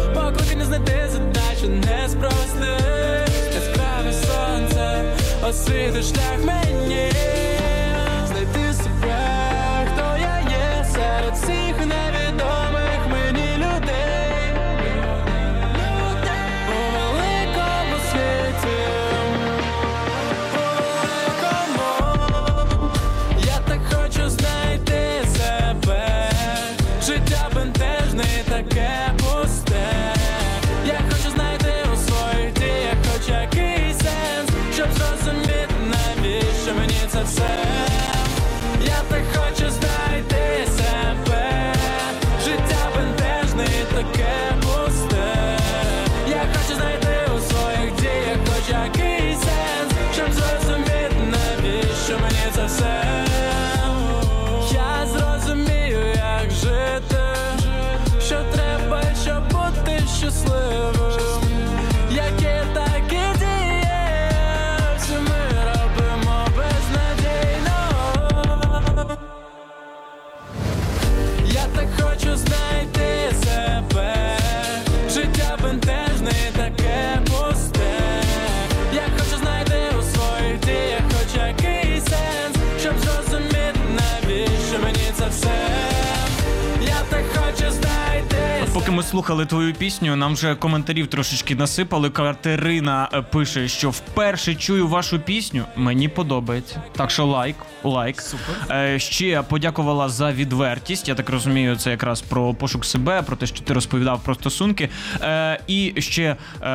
Поки 88.83 88.93
ми 88.93 89.03
слухали 89.03 89.47
твою 89.47 89.75
пісню, 89.75 90.17
нам 90.17 90.33
вже 90.33 90.55
коментарів 90.55 91.07
трошечки 91.07 91.55
насипали. 91.55 92.11
Катерина 92.11 93.09
е, 93.13 93.23
пише, 93.23 93.69
що 93.69 93.91
вперше 93.91 94.55
чую 94.55 94.89
вашу 94.89 95.19
пісню. 95.19 95.65
Мені 95.77 96.09
подобається. 96.09 96.83
Так 96.97 97.11
що 97.11 97.27
лайк, 97.27 97.57
лайк. 97.85 98.21
Супер. 98.21 98.55
Е, 98.71 98.99
ще 98.99 99.43
подякувала 99.43 100.09
за 100.09 100.33
відвертість. 100.33 101.09
Я 101.09 101.15
так 101.15 101.31
розумію, 101.31 101.77
це 101.77 101.91
якраз 101.91 102.21
про 102.21 102.55
пошук 102.55 102.85
себе, 102.85 103.23
про 103.23 103.37
те, 103.37 103.47
що 103.47 103.65
ти 103.65 103.75
розповідав 103.75 104.23
про 104.25 104.35
стосунки. 104.35 104.89
Е, 105.21 105.61
і 105.67 105.95
ще 105.99 106.23
е, 106.23 106.67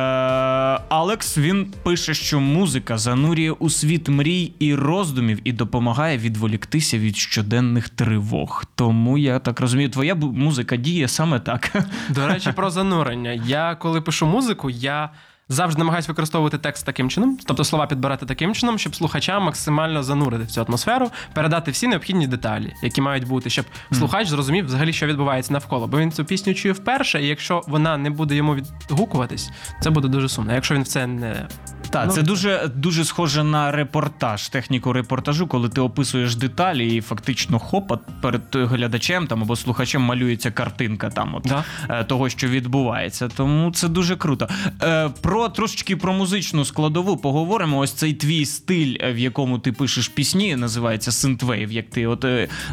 Алекс 0.88 1.38
він 1.38 1.72
пише, 1.82 2.14
що 2.14 2.40
музика 2.40 2.98
занурює 2.98 3.50
у 3.50 3.70
світ 3.70 4.08
мрій 4.08 4.52
і 4.58 4.74
роздумів 4.74 5.40
і 5.44 5.52
допомагає 5.52 6.18
відволіктися 6.18 6.98
від 6.98 7.16
щоденних 7.16 7.88
тривог. 7.88 8.64
Тому 8.74 9.18
я 9.18 9.38
так 9.38 9.60
розумію, 9.60 9.88
твоя 9.90 10.14
музика 10.14 10.76
діє 10.76 11.08
саме 11.08 11.40
так. 11.40 11.72
До 12.08 12.28
речі, 12.28 12.52
про 12.52 12.70
занурення. 12.70 13.30
Я 13.30 13.74
коли 13.74 14.00
пишу 14.00 14.26
музику, 14.26 14.70
я 14.70 15.10
завжди 15.48 15.78
намагаюся 15.78 16.12
використовувати 16.12 16.58
текст 16.58 16.86
таким 16.86 17.10
чином, 17.10 17.38
тобто 17.46 17.64
слова 17.64 17.86
підбирати 17.86 18.26
таким 18.26 18.54
чином, 18.54 18.78
щоб 18.78 18.96
слухача 18.96 19.40
максимально 19.40 20.02
занурити 20.02 20.44
в 20.44 20.50
цю 20.50 20.60
атмосферу, 20.68 21.10
передати 21.34 21.70
всі 21.70 21.86
необхідні 21.86 22.26
деталі, 22.26 22.74
які 22.82 23.00
мають 23.00 23.26
бути, 23.26 23.50
щоб 23.50 23.64
слухач 23.92 24.28
зрозумів 24.28 24.64
взагалі, 24.64 24.92
що 24.92 25.06
відбувається 25.06 25.52
навколо. 25.52 25.86
Бо 25.86 25.98
він 25.98 26.12
цю 26.12 26.24
пісню 26.24 26.54
чує 26.54 26.74
вперше, 26.74 27.22
і 27.22 27.26
якщо 27.26 27.62
вона 27.66 27.96
не 27.96 28.10
буде 28.10 28.34
йому 28.36 28.54
відгукуватись, 28.54 29.50
це 29.80 29.90
буде 29.90 30.08
дуже 30.08 30.28
сумно. 30.28 30.54
Якщо 30.54 30.74
він 30.74 30.82
в 30.82 30.86
це 30.86 31.06
не 31.06 31.48
Так, 31.90 32.04
Ну, 32.06 32.12
це 32.12 32.22
дуже 32.22 32.70
дуже 32.74 33.04
схоже 33.04 33.44
на 33.44 33.70
репортаж, 33.70 34.48
техніку 34.48 34.92
репортажу, 34.92 35.46
коли 35.46 35.68
ти 35.68 35.80
описуєш 35.80 36.36
деталі 36.36 36.96
і 36.96 37.00
фактично 37.00 37.58
хоп, 37.58 37.92
перед 38.22 38.42
глядачем 38.52 39.26
там 39.26 39.42
або 39.42 39.56
слухачем 39.56 40.02
малюється 40.02 40.50
картинка 40.50 41.10
там 41.10 41.34
от 41.34 41.42
Да. 41.42 41.64
е, 41.90 42.04
того, 42.04 42.28
що 42.28 42.48
відбувається. 42.48 43.28
Тому 43.28 43.70
це 43.70 43.88
дуже 43.88 44.16
круто. 44.16 44.48
Е, 44.82 45.08
про 45.20 45.48
трошечки 45.48 45.96
про 45.96 46.12
музичну 46.12 46.64
складову 46.64 47.16
поговоримо. 47.16 47.78
Ось 47.78 47.92
цей 47.92 48.12
твій 48.12 48.44
стиль, 48.46 48.96
е, 49.00 49.12
в 49.12 49.18
якому 49.18 49.58
ти 49.58 49.72
пишеш 49.72 50.08
пісні, 50.08 50.56
називається 50.56 51.10
Synthwave, 51.10 51.70
як 51.72 51.90
ти 51.90 52.06
от 52.06 52.24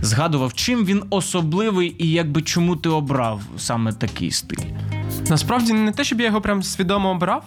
згадував, 0.01 0.54
чим 0.54 0.86
він 0.86 1.04
особливий 1.10 1.95
і 1.99 2.12
якби 2.12 2.41
чому 2.41 2.75
ти 2.75 2.89
обрав 2.89 3.41
саме 3.58 3.93
такий 3.93 4.32
стиль. 4.32 4.63
Насправді 5.30 5.73
не 5.73 5.91
те, 5.91 6.04
щоб 6.04 6.19
я 6.19 6.25
його 6.25 6.41
прям 6.41 6.63
свідомо 6.63 7.10
обрав. 7.10 7.43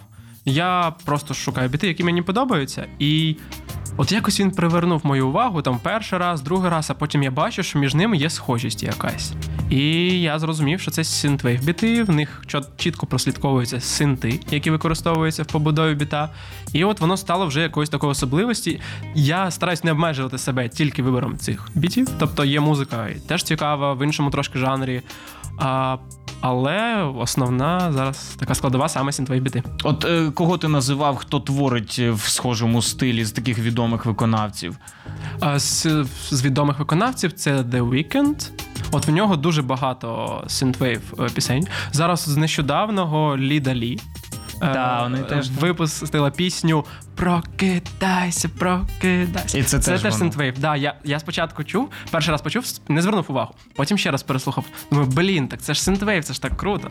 Я 0.48 0.92
просто 1.04 1.34
шукаю 1.34 1.68
біти, 1.68 1.88
які 1.88 2.04
мені 2.04 2.22
подобаються. 2.22 2.86
І 2.98 3.36
от 3.96 4.12
якось 4.12 4.40
він 4.40 4.50
привернув 4.50 5.00
мою 5.06 5.28
увагу 5.28 5.62
там 5.62 5.78
перший 5.82 6.18
раз, 6.18 6.42
другий 6.42 6.70
раз, 6.70 6.90
а 6.90 6.94
потім 6.94 7.22
я 7.22 7.30
бачу, 7.30 7.62
що 7.62 7.78
між 7.78 7.94
ними 7.94 8.16
є 8.16 8.30
схожість 8.30 8.82
якась. 8.82 9.32
І 9.70 9.80
я 10.20 10.38
зрозумів, 10.38 10.80
що 10.80 10.90
це 10.90 11.04
синтвейв 11.04 11.64
біти, 11.64 12.02
в 12.02 12.10
них 12.10 12.44
чітко 12.76 13.06
прослідковуються 13.06 13.80
синти, 13.80 14.40
які 14.50 14.70
використовуються 14.70 15.42
в 15.42 15.46
побудові 15.46 15.94
біта. 15.94 16.30
І 16.72 16.84
от 16.84 17.00
воно 17.00 17.16
стало 17.16 17.46
вже 17.46 17.60
якоюсь 17.60 17.90
такою 17.90 18.10
особливості. 18.10 18.80
Я 19.14 19.50
стараюсь 19.50 19.84
не 19.84 19.92
обмежувати 19.92 20.38
себе 20.38 20.68
тільки 20.68 21.02
вибором 21.02 21.38
цих 21.38 21.70
бітів. 21.74 22.08
Тобто 22.18 22.44
є 22.44 22.60
музика 22.60 23.08
теж 23.26 23.42
цікава, 23.42 23.94
в 23.94 24.04
іншому 24.04 24.30
трошки 24.30 24.58
жанрі. 24.58 25.02
А, 25.58 25.96
але 26.40 26.94
основна 27.16 27.92
зараз 27.92 28.36
така 28.38 28.54
складова 28.54 28.88
саме 28.88 29.12
синтвейв 29.12 29.42
біти. 29.42 29.62
От 29.82 30.04
е, 30.04 30.30
кого 30.34 30.58
ти 30.58 30.68
називав, 30.68 31.16
хто 31.16 31.40
творить 31.40 31.96
е, 31.98 32.10
в 32.10 32.20
схожому 32.20 32.82
стилі 32.82 33.24
з 33.24 33.32
таких 33.32 33.58
відомих 33.58 34.06
виконавців? 34.06 34.76
А 35.40 35.58
з, 35.58 35.86
з 36.30 36.44
відомих 36.44 36.78
виконавців 36.78 37.32
це 37.32 37.56
The 37.62 37.88
Weeknd. 37.90 38.50
От 38.92 39.06
в 39.06 39.10
нього 39.10 39.36
дуже 39.36 39.62
багато 39.62 40.42
синтвейв 40.46 41.14
е, 41.20 41.28
пісень. 41.34 41.66
Зараз 41.92 42.20
з 42.20 42.36
нещодавного 42.36 43.36
Ліда 43.36 43.74
Лі. 43.74 44.00
е, 44.62 44.72
Да, 44.72 45.02
вони 45.02 45.18
теж, 45.18 45.50
випустила 45.50 46.30
пісню 46.30 46.84
Прокидайся, 47.18 48.48
прокидайся. 48.58 49.58
І 49.58 49.62
це 49.62 49.76
теж 49.78 49.84
теж 49.84 50.02
воно. 50.02 50.16
синтвейв. 50.16 50.58
Да, 50.58 50.76
я, 50.76 50.94
я 51.04 51.18
спочатку 51.18 51.64
чув, 51.64 51.88
перший 52.10 52.32
раз 52.32 52.42
почув, 52.42 52.64
не 52.88 53.02
звернув 53.02 53.24
увагу. 53.28 53.54
Потім 53.76 53.98
ще 53.98 54.10
раз 54.10 54.22
переслухав. 54.22 54.64
Думаю, 54.90 55.10
блін, 55.10 55.48
так 55.48 55.60
це 55.62 55.74
ж 55.74 55.82
синтвейв, 55.82 56.24
це 56.24 56.32
ж 56.32 56.42
так 56.42 56.56
круто. 56.56 56.90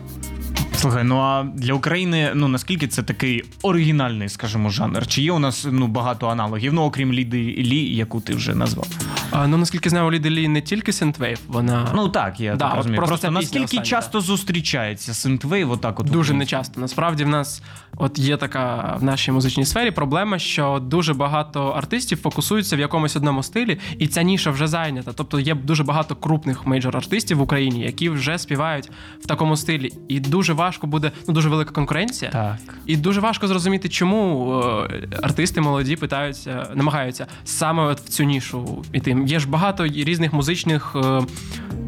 Слухай, 0.76 1.04
ну 1.04 1.18
а 1.18 1.42
для 1.54 1.74
України, 1.74 2.32
ну 2.34 2.48
наскільки 2.48 2.88
це 2.88 3.02
такий 3.02 3.44
оригінальний, 3.62 4.28
скажімо, 4.28 4.70
жанр? 4.70 5.06
Чи 5.06 5.22
є 5.22 5.32
у 5.32 5.38
нас 5.38 5.66
ну 5.70 5.86
багато 5.86 6.28
аналогів? 6.28 6.72
Ну 6.72 6.82
окрім 6.82 7.12
Ліди 7.12 7.38
Лі, 7.38 7.96
яку 7.96 8.20
ти 8.20 8.34
вже 8.34 8.54
назвав? 8.54 8.86
А, 9.30 9.46
ну 9.46 9.56
наскільки 9.56 9.90
знаю, 9.90 10.06
у 10.06 10.10
Ліди 10.12 10.30
Лі 10.30 10.48
не 10.48 10.60
тільки 10.60 10.92
синтвейв, 10.92 11.38
вона 11.48 11.88
Ну 11.94 12.08
так, 12.08 12.40
я 12.40 12.56
Да, 12.56 12.66
так 12.68 12.76
розумію. 12.76 12.96
просто 12.96 13.08
Просто, 13.08 13.30
наскільки 13.30 13.64
остання, 13.64 13.82
часто 13.84 14.20
зустрічається 14.20 15.14
синтвейв, 15.14 15.70
отак 15.70 16.00
от 16.00 16.06
Дуже 16.06 16.18
українською? 16.32 16.38
нечасто. 16.38 16.80
Насправді 16.80 17.24
в 17.24 17.28
нас 17.28 17.62
от 17.96 18.18
є 18.18 18.36
така 18.36 18.96
в 19.00 19.02
нашій 19.04 19.32
музичній 19.32 19.64
сфері 19.64 19.90
проблема, 19.90 20.17
що 20.36 20.82
дуже 20.82 21.14
багато 21.14 21.66
артистів 21.68 22.18
фокусуються 22.18 22.76
в 22.76 22.80
якомусь 22.80 23.16
одному 23.16 23.42
стилі, 23.42 23.78
і 23.98 24.06
ця 24.06 24.22
ніша 24.22 24.50
вже 24.50 24.66
зайнята. 24.66 25.12
Тобто 25.14 25.40
є 25.40 25.54
дуже 25.54 25.84
багато 25.84 26.16
крупних 26.16 26.66
мейджор 26.66 26.96
артистів 26.96 27.38
в 27.38 27.40
Україні, 27.40 27.80
які 27.80 28.08
вже 28.08 28.38
співають 28.38 28.90
в 29.20 29.26
такому 29.26 29.56
стилі. 29.56 29.92
І 30.08 30.20
дуже 30.20 30.52
важко 30.52 30.78
важко 30.78 30.86
буде 30.86 31.12
ну 31.28 31.34
дуже 31.34 31.48
велика 31.48 31.72
конкуренція. 31.72 32.30
Так. 32.30 32.56
І 32.86 32.96
дуже 32.96 33.20
важко 33.20 33.46
зрозуміти, 33.46 33.88
чому 33.88 34.52
е, 34.90 35.08
артисти 35.22 35.60
молоді 35.60 35.96
питаються, 35.96 36.70
намагаються 36.74 37.26
саме 37.44 37.82
от 37.82 38.00
в 38.00 38.08
цю 38.08 38.24
нішу 38.24 38.84
іти. 38.92 39.16
Є 39.26 39.38
ж 39.38 39.48
багато 39.48 39.86
різних 39.86 40.32
музичних 40.32 40.96
е, 40.96 41.20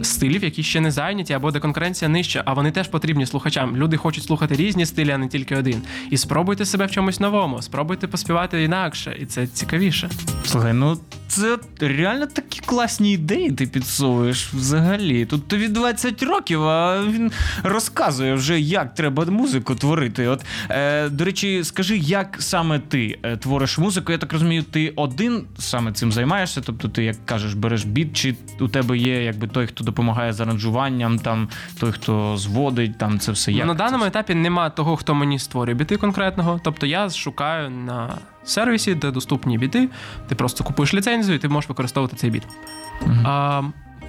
стилів, 0.02 0.44
які 0.44 0.62
ще 0.62 0.80
не 0.80 0.90
зайняті, 0.90 1.32
або 1.32 1.50
де 1.50 1.60
конкуренція 1.60 2.08
нижча, 2.08 2.42
а 2.44 2.54
вони 2.54 2.70
теж 2.70 2.88
потрібні 2.88 3.26
слухачам. 3.26 3.76
Люди 3.76 3.96
хочуть 3.96 4.24
слухати 4.24 4.54
різні 4.54 4.86
стилі, 4.86 5.10
а 5.10 5.18
не 5.18 5.28
тільки 5.28 5.56
один. 5.56 5.82
І 6.10 6.16
спробуйте 6.16 6.64
себе 6.64 6.86
в 6.86 6.90
чомусь 6.90 7.20
новому, 7.20 7.62
спробуйте 7.62 8.06
поспівати 8.20 8.62
інакше, 8.62 9.16
і 9.20 9.26
це 9.26 9.46
цікавіше. 9.46 10.10
Слухай, 10.44 10.72
ну 10.72 10.98
це 11.30 11.58
реально 11.80 12.26
такі 12.26 12.60
класні 12.60 13.12
ідеї 13.12 13.52
ти 13.52 13.66
підсовуєш 13.66 14.54
взагалі. 14.54 15.24
Тут 15.24 15.48
тобі 15.48 15.68
20 15.68 16.22
років, 16.22 16.64
а 16.64 17.02
він 17.02 17.32
розказує 17.62 18.34
вже, 18.34 18.60
як 18.60 18.94
треба 18.94 19.24
музику 19.24 19.74
творити. 19.74 20.26
От, 20.26 20.44
е, 20.70 21.08
до 21.08 21.24
речі, 21.24 21.64
скажи, 21.64 21.96
як 21.96 22.36
саме 22.38 22.78
ти 22.78 23.18
е, 23.22 23.36
твориш 23.36 23.78
музику? 23.78 24.12
Я 24.12 24.18
так 24.18 24.32
розумію, 24.32 24.62
ти 24.62 24.92
один 24.96 25.44
саме 25.58 25.92
цим 25.92 26.12
займаєшся? 26.12 26.60
Тобто, 26.60 26.88
ти, 26.88 27.04
як 27.04 27.26
кажеш, 27.26 27.54
береш 27.54 27.84
біт, 27.84 28.16
чи 28.16 28.36
у 28.60 28.68
тебе 28.68 28.98
є 28.98 29.24
якби 29.24 29.46
той, 29.46 29.66
хто 29.66 29.84
допомагає 29.84 30.32
з 30.32 30.40
аранжуванням, 30.40 31.18
там 31.18 31.48
той, 31.80 31.92
хто 31.92 32.36
зводить, 32.36 32.98
там 32.98 33.18
це 33.18 33.32
все 33.32 33.52
як? 33.52 33.66
Ну, 33.66 33.72
на 33.72 33.78
даному 33.78 34.04
етапі 34.04 34.34
нема 34.34 34.70
того, 34.70 34.96
хто 34.96 35.14
мені 35.14 35.38
створює 35.38 35.74
біти 35.74 35.96
конкретного. 35.96 36.60
Тобто 36.64 36.86
я 36.86 37.10
шукаю 37.10 37.70
на 37.70 38.18
сервісі, 38.44 38.94
де 38.94 39.10
доступні 39.10 39.58
біти. 39.58 39.88
Ти 40.28 40.34
просто 40.34 40.64
купуєш 40.64 40.94
ліцензію, 40.94 41.36
і 41.36 41.38
ти 41.38 41.48
можеш 41.48 41.68
використовувати 41.68 42.16
цей 42.16 42.30
біт. 42.30 42.42
Мгм. 43.06 43.26
А, 43.26 43.62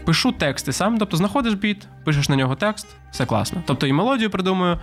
пишу 0.05 0.31
тексти 0.31 0.71
сам, 0.73 0.97
тобто 0.97 1.17
знаходиш 1.17 1.53
біт, 1.53 1.87
пишеш 2.05 2.29
на 2.29 2.35
нього 2.35 2.55
текст, 2.55 2.87
все 3.11 3.25
класно. 3.25 3.61
Тобто 3.65 3.87
і 3.87 3.93
мелодію 3.93 4.29
придумую. 4.29 4.79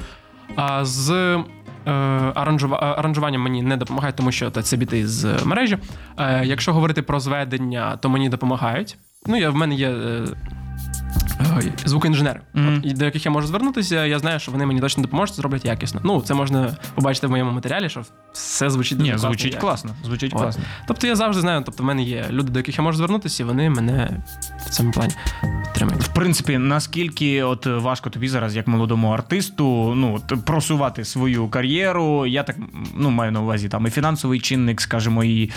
А 0.57 0.85
з 0.85 1.11
е, 1.11 1.45
аранжува- 2.35 2.95
аранжуванням 2.99 3.43
мені 3.43 3.63
не 3.63 3.77
допомагають, 3.77 4.17
тому 4.17 4.33
що 4.33 4.51
це 4.51 4.77
біти 4.77 5.09
з 5.09 5.45
мережі. 5.45 5.79
Е, 6.19 6.43
якщо 6.45 6.73
говорити 6.73 7.03
про 7.03 7.21
зведення, 7.21 7.97
то 7.97 8.09
мені 8.09 8.29
допомагають. 8.29 8.99
Ну, 9.27 9.37
я, 9.37 9.51
в 9.51 9.57
мене 9.57 9.75
є. 9.75 9.95
Звукоінженери. 11.85 12.41
От, 12.55 12.93
до 12.93 13.05
яких 13.05 13.25
я 13.25 13.31
можу 13.31 13.47
звернутися, 13.47 14.07
я 14.07 14.19
знаю, 14.19 14.41
що 14.41 14.53
вони 14.53 14.67
мені 14.67 14.81
точно 14.81 15.03
допоможуть, 15.03 15.37
зроблять 15.37 15.65
якісно. 15.65 16.01
Ну, 16.05 16.21
це 16.21 16.35
можна 16.35 16.77
побачити 16.95 17.27
в 17.27 17.31
моєму 17.31 17.51
матеріалі, 17.51 17.89
що 17.89 18.05
все 18.33 18.71
звучить 18.71 18.99
дуже 18.99 19.11
Ні, 19.11 19.19
класно, 19.19 19.29
звучить 19.29 19.55
класно. 19.55 19.91
Звучить 20.05 20.33
От. 20.35 20.41
класно. 20.41 20.63
Тобто 20.87 21.07
я 21.07 21.17
завжди 21.17 21.41
знаю, 21.41 21.63
тобто 21.67 21.83
в 21.83 21.87
мене 21.87 22.03
є 22.03 22.27
люди, 22.31 22.51
до 22.51 22.59
яких 22.59 22.79
я 22.79 22.85
можу 22.85 22.99
звернутися, 22.99 23.43
і 23.43 23.47
вони 23.47 23.71
мене 23.71 24.23
в 24.67 24.71
цьому 24.71 24.93
плані 24.93 25.15
підтримують. 25.79 26.03
В 26.03 26.15
принципі, 26.15 26.59
наскільки 26.59 27.43
от 27.43 27.67
важко 27.67 28.11
тобі 28.11 28.29
зараз, 28.29 28.57
як 28.57 28.67
молодому 28.67 29.11
артисту, 29.11 29.95
ну 29.97 30.15
от 30.15 30.45
просувати 30.45 31.05
свою 31.05 31.49
кар'єру, 31.49 32.27
я 32.27 32.43
так 32.43 32.57
ну 32.95 33.11
маю 33.11 33.33
на 33.33 33.41
увазі 33.41 33.69
там 33.69 33.87
і 33.87 33.91
фінансовий 33.91 34.41
чинник, 34.41 34.81
скажімо, 34.81 35.25
і 35.25 35.51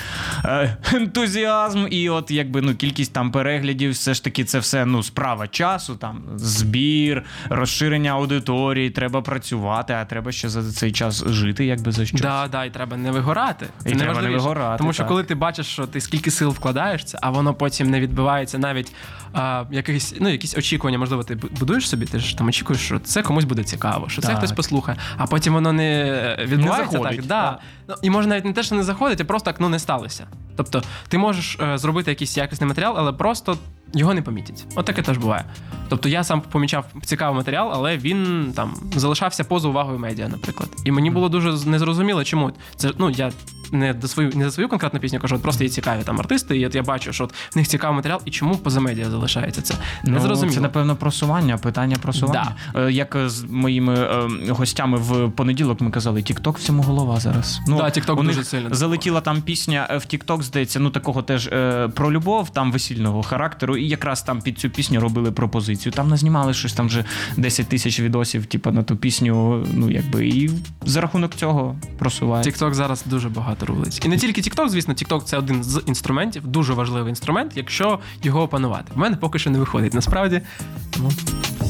е, 0.45 0.77
ентузіазм, 0.93 1.87
і 1.89 2.09
от 2.09 2.31
якби 2.31 2.61
ну 2.61 2.75
кількість 2.75 3.13
там 3.13 3.31
переглядів, 3.31 3.91
все 3.91 4.13
ж 4.13 4.23
таки, 4.23 4.43
це 4.43 4.59
все 4.59 4.85
ну 4.85 5.03
справа 5.03 5.40
часу, 5.47 5.95
там 5.95 6.23
збір, 6.35 7.23
розширення 7.49 8.11
аудиторії, 8.11 8.89
треба 8.89 9.21
працювати, 9.21 9.93
а 9.93 10.05
треба 10.05 10.31
ще 10.31 10.49
за 10.49 10.71
цей 10.71 10.91
час 10.91 11.23
жити, 11.27 11.65
якби 11.65 11.91
за 11.91 12.05
щось. 12.05 12.21
Да, 12.21 12.47
да, 12.51 12.65
і 12.65 12.69
треба 12.69 12.97
не 12.97 13.11
вигорати. 13.11 13.67
Це 13.83 13.89
І 13.89 13.95
треба 13.95 14.21
не 14.21 14.29
вигорати, 14.29 14.77
Тому 14.77 14.93
що 14.93 15.03
так. 15.03 15.07
коли 15.07 15.23
ти 15.23 15.35
бачиш, 15.35 15.65
що 15.65 15.87
ти 15.87 16.01
скільки 16.01 16.31
сил 16.31 16.49
вкладаєш, 16.49 17.03
це, 17.03 17.19
а 17.21 17.29
воно 17.29 17.53
потім 17.53 17.89
не 17.89 17.99
відбивається 17.99 18.57
навіть 18.57 18.93
а, 19.33 19.63
якісь, 19.71 20.15
ну, 20.19 20.29
якісь 20.29 20.57
очікування, 20.57 20.97
можливо, 20.97 21.23
ти 21.23 21.35
будуєш 21.35 21.89
собі, 21.89 22.05
ти 22.05 22.19
ж 22.19 22.37
там 22.37 22.47
очікуєш, 22.47 22.81
що 22.81 22.99
це 22.99 23.21
комусь 23.21 23.45
буде 23.45 23.63
цікаво, 23.63 24.09
що 24.09 24.21
це 24.21 24.35
хтось 24.35 24.51
послухає, 24.51 24.97
а 25.17 25.27
потім 25.27 25.53
воно 25.53 25.73
не 25.73 26.37
відбувається 26.39 26.91
заходить, 26.91 27.17
так. 27.17 27.25
Да. 27.25 27.51
так. 27.51 27.59
Ну, 27.87 27.95
і 28.01 28.09
може 28.09 28.27
навіть 28.27 28.45
не 28.45 28.53
те, 28.53 28.63
що 28.63 28.75
не 28.75 28.83
заходить, 28.83 29.21
а 29.21 29.23
просто 29.23 29.51
так 29.51 29.59
ну 29.59 29.69
не 29.69 29.79
сталося. 29.79 30.27
Тобто 30.55 30.83
ти 31.07 31.17
можеш 31.17 31.57
е, 31.61 31.77
зробити 31.77 32.11
якийсь 32.11 32.37
якісний 32.37 32.67
матеріал, 32.67 32.93
але 32.97 33.13
просто 33.13 33.57
його 33.93 34.13
не 34.13 34.21
помітять. 34.21 34.65
От 34.75 34.85
таке 34.85 35.01
теж 35.01 35.17
буває. 35.17 35.45
Тобто 35.89 36.09
я 36.09 36.23
сам 36.23 36.41
помічав 36.41 36.85
цікавий 37.03 37.37
матеріал, 37.37 37.69
але 37.73 37.97
він 37.97 38.51
там 38.55 38.75
залишався 38.95 39.43
поза 39.43 39.67
увагою 39.67 39.99
медіа, 39.99 40.27
наприклад. 40.27 40.69
І 40.85 40.91
мені 40.91 41.11
було 41.11 41.29
дуже 41.29 41.69
незрозуміло, 41.69 42.23
чому 42.23 42.51
це 42.75 42.91
ну 42.97 43.09
я. 43.09 43.31
Не 43.71 43.93
до 43.93 44.07
свою 44.07 44.29
не 44.35 44.43
за 44.43 44.51
свою 44.51 44.69
конкретну 44.69 44.99
пісню 44.99 45.19
кажу, 45.19 45.35
от 45.35 45.41
просто 45.41 45.63
є 45.63 45.69
цікаві 45.69 46.03
там 46.03 46.19
артисти, 46.19 46.57
і 46.57 46.65
от 46.65 46.75
я 46.75 46.83
бачу, 46.83 47.13
що 47.13 47.23
от 47.23 47.33
в 47.33 47.57
них 47.57 47.67
цікавий 47.67 47.95
матеріал, 47.95 48.21
і 48.25 48.31
чому 48.31 48.57
поза 48.57 48.79
медіа 48.79 49.09
залишається 49.09 49.61
це. 49.61 49.73
Не 50.03 50.19
зрозуміло. 50.19 50.45
Ну, 50.45 50.55
Це, 50.55 50.61
напевно, 50.61 50.95
просування, 50.95 51.57
питання 51.57 51.95
просування. 52.01 52.55
Е, 52.75 52.91
Як 52.91 53.17
з 53.25 53.43
моїми 53.43 53.93
е, 53.93 54.29
гостями 54.49 54.97
в 54.97 55.31
понеділок 55.31 55.81
ми 55.81 55.91
казали, 55.91 56.19
TikTok 56.19 56.57
всьому 56.57 56.83
голова 56.83 57.19
зараз. 57.19 57.59
Ну, 57.67 57.77
Да, 57.77 57.83
TikTok 57.83 58.19
у 58.19 58.23
них 58.23 58.35
дуже 58.35 58.47
сильно 58.47 58.75
залетіла 58.75 59.21
там 59.21 59.41
пісня 59.41 59.87
е, 59.89 59.97
в 59.97 60.01
TikTok, 60.01 60.41
здається, 60.41 60.79
ну 60.79 60.89
такого 60.89 61.21
теж 61.21 61.47
е, 61.47 61.87
про 61.95 62.11
любов, 62.11 62.49
там 62.49 62.71
весільного 62.71 63.23
характеру. 63.23 63.77
І 63.77 63.87
якраз 63.87 64.23
там 64.23 64.41
під 64.41 64.59
цю 64.59 64.69
пісню 64.69 64.99
робили 64.99 65.31
пропозицію. 65.31 65.93
Там 65.93 66.09
назнімали 66.09 66.53
щось 66.53 66.73
там 66.73 66.87
вже 66.87 67.05
10 67.37 67.67
тисяч 67.67 67.99
відосів, 67.99 68.45
типу, 68.45 68.71
на 68.71 68.83
ту 68.83 68.95
пісню. 68.95 69.65
Ну, 69.73 69.91
якби, 69.91 70.27
і 70.27 70.49
за 70.85 71.01
рахунок 71.01 71.35
цього 71.35 71.75
просувають. 71.97 72.47
TikTok 72.47 72.73
зараз 72.73 73.03
дуже 73.05 73.29
багато 73.29 73.60
рулить. 73.65 74.05
І 74.05 74.07
не 74.07 74.17
тільки 74.17 74.41
TikTok, 74.41 74.69
звісно, 74.69 74.93
TikTok 74.93 75.23
це 75.23 75.37
один 75.37 75.63
з 75.63 75.81
інструментів, 75.85 76.47
дуже 76.47 76.73
важливий 76.73 77.09
інструмент, 77.09 77.51
якщо 77.55 77.99
його 78.23 78.41
опанувати. 78.41 78.91
В 78.95 78.97
мене 78.97 79.15
поки 79.15 79.39
що 79.39 79.49
не 79.49 79.59
виходить 79.59 79.93
насправді. 79.93 80.41
Тому 80.89 81.11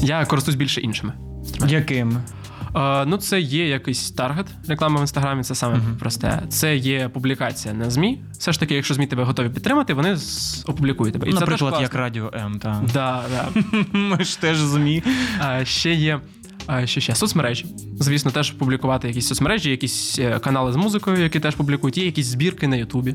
я 0.02 0.24
користуюсь 0.24 0.56
більше 0.56 0.80
іншими. 0.80 1.12
Яким? 1.68 2.18
Е, 2.76 3.04
ну, 3.06 3.16
це 3.16 3.40
є 3.40 3.68
якийсь 3.68 4.10
таргет 4.10 4.46
реклама 4.68 4.98
в 4.98 5.00
інстаграмі, 5.00 5.42
це 5.42 5.54
саме 5.54 5.80
просте. 5.98 6.42
Це 6.48 6.76
є 6.76 7.08
публікація 7.08 7.74
на 7.74 7.90
ЗМІ. 7.90 8.22
Все 8.38 8.52
ж 8.52 8.60
таки, 8.60 8.74
якщо 8.74 8.94
ЗМІ 8.94 9.06
тебе 9.06 9.24
готові 9.24 9.48
підтримати, 9.48 9.94
вони 9.94 10.16
опублікують 10.66 11.12
тебе. 11.12 11.28
І 11.28 11.32
Наприклад, 11.32 11.72
теж 11.72 11.82
як. 11.82 11.94
Радіо 11.94 12.30
М, 12.34 12.58
так. 12.58 12.82
Да, 12.94 13.24
да. 13.30 13.62
Ми 13.98 14.24
ж 14.24 14.40
теж 14.40 14.58
змі. 14.58 15.02
А, 15.40 15.64
ще 15.64 15.94
є. 15.94 16.20
Що 16.84 17.00
ще? 17.00 17.14
Соцмережі. 17.14 17.66
Звісно, 18.00 18.30
теж 18.30 18.50
публікувати 18.50 19.08
якісь 19.08 19.26
соцмережі, 19.26 19.70
якісь 19.70 20.18
е, 20.18 20.38
канали 20.38 20.72
з 20.72 20.76
музикою, 20.76 21.22
які 21.22 21.40
теж 21.40 21.54
публікують. 21.54 21.98
Є 21.98 22.04
якісь 22.04 22.26
збірки 22.26 22.68
на 22.68 22.76
Ютубі, 22.76 23.14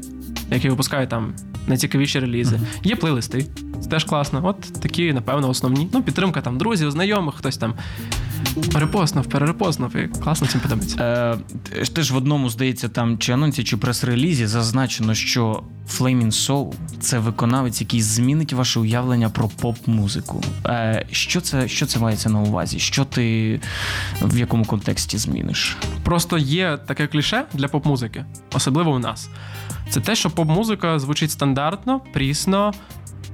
які 0.51 0.69
випускають 0.69 1.09
там 1.09 1.33
найцікавіші 1.67 2.19
релізи. 2.19 2.59
Є 2.83 2.95
плейлисти. 2.95 3.45
Це 3.81 3.89
теж 3.89 4.03
класно. 4.03 4.41
От 4.43 4.61
такі, 4.81 5.13
напевно, 5.13 5.49
основні. 5.49 5.89
Ну, 5.93 6.03
підтримка 6.03 6.41
там 6.41 6.57
друзів, 6.57 6.91
знайомих, 6.91 7.35
хтось 7.35 7.57
там 7.57 7.73
перепостнув, 8.73 9.25
перерепостнув. 9.25 9.95
І 9.95 10.07
класно 10.07 10.47
всім 10.47 10.61
подобається. 10.61 11.03
Е, 11.75 11.83
ж 11.85 11.95
теж 11.95 12.11
в 12.11 12.15
одному, 12.15 12.49
здається, 12.49 12.89
там 12.89 13.17
чи 13.17 13.31
анонсі, 13.31 13.63
чи 13.63 13.77
прес-релізі 13.77 14.47
зазначено, 14.47 15.13
що 15.15 15.63
Flaming 15.99 16.31
Soul– 16.31 16.73
це 16.99 17.19
виконавець, 17.19 17.81
який 17.81 18.01
змінить 18.01 18.53
ваше 18.53 18.79
уявлення 18.79 19.29
про 19.29 19.47
поп-музику. 19.47 20.43
Е, 20.65 21.05
що, 21.11 21.41
це, 21.41 21.67
що 21.67 21.85
це 21.85 21.99
мається 21.99 22.29
на 22.29 22.39
увазі? 22.39 22.79
Що 22.79 23.05
ти 23.05 23.59
в 24.21 24.37
якому 24.37 24.65
контексті 24.65 25.17
зміниш? 25.17 25.77
Просто 26.03 26.37
є 26.37 26.77
таке 26.87 27.07
кліше 27.07 27.45
для 27.53 27.67
поп-музики, 27.67 28.25
особливо 28.53 28.91
у 28.91 28.99
нас. 28.99 29.29
Це 29.89 30.01
те, 30.01 30.15
що 30.15 30.29
поп-музика 30.29 30.99
звучить 30.99 31.31
стандартно, 31.31 32.01
прісно, 32.13 32.73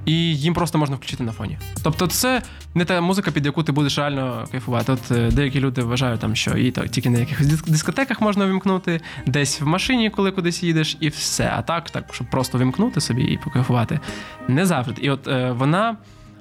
і 0.04 0.36
їм 0.36 0.54
просто 0.54 0.78
можна 0.78 0.96
включити 0.96 1.22
на 1.22 1.32
фоні. 1.32 1.58
Тобто, 1.82 2.06
це 2.06 2.42
не 2.74 2.84
та 2.84 3.00
музика, 3.00 3.30
під 3.30 3.46
яку 3.46 3.62
ти 3.62 3.72
будеш 3.72 3.98
реально 3.98 4.44
кайфувати. 4.50 4.92
От 4.92 5.10
е, 5.10 5.30
деякі 5.32 5.60
люди 5.60 5.82
вважають, 5.82 6.20
там, 6.20 6.36
що 6.36 6.56
її 6.56 6.70
так, 6.70 6.88
тільки 6.88 7.10
на 7.10 7.18
якихось 7.18 7.46
дискотеках 7.46 8.20
можна 8.20 8.46
вимкнути, 8.46 9.00
десь 9.26 9.60
в 9.60 9.66
машині, 9.66 10.10
коли 10.10 10.30
кудись 10.30 10.62
їдеш, 10.62 10.96
і 11.00 11.08
все. 11.08 11.52
А 11.56 11.62
так, 11.62 11.90
так, 11.90 12.04
щоб 12.14 12.30
просто 12.30 12.58
вимкнути 12.58 13.00
собі 13.00 13.22
і 13.22 13.38
покайфувати. 13.44 14.00
Не 14.48 14.66
завжди. 14.66 15.02
І 15.02 15.10
от 15.10 15.28
е, 15.28 15.52
вона. 15.52 15.96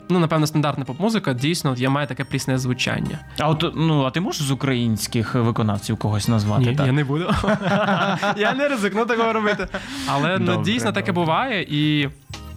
Ну, 0.10 0.20
напевно, 0.20 0.48
стандартна 0.48 0.86
поп-музика 0.86 1.34
дійсно 1.34 1.72
от, 1.72 1.80
я 1.80 1.90
маю 1.90 2.08
таке 2.08 2.24
прісне 2.24 2.58
звучання. 2.58 3.20
А 3.40 3.50
от 3.50 3.74
ну 3.76 4.04
а 4.04 4.12
ти 4.12 4.22
можеш 4.22 4.42
з 4.42 4.52
українських 4.52 5.36
виконавців 5.36 5.98
когось 5.98 6.28
назвати? 6.28 6.66
Ні, 6.66 6.76
так? 6.76 6.86
я 6.86 6.92
не 6.92 7.04
буду. 7.04 7.26
я 8.38 8.54
не 8.58 8.68
ризикну 8.68 9.06
такого 9.06 9.34
робити. 9.34 9.68
Але 10.08 10.40
ну, 10.40 10.64
дійсно 10.64 10.92
таке 10.92 11.12
буває. 11.12 11.66
І, 11.70 12.10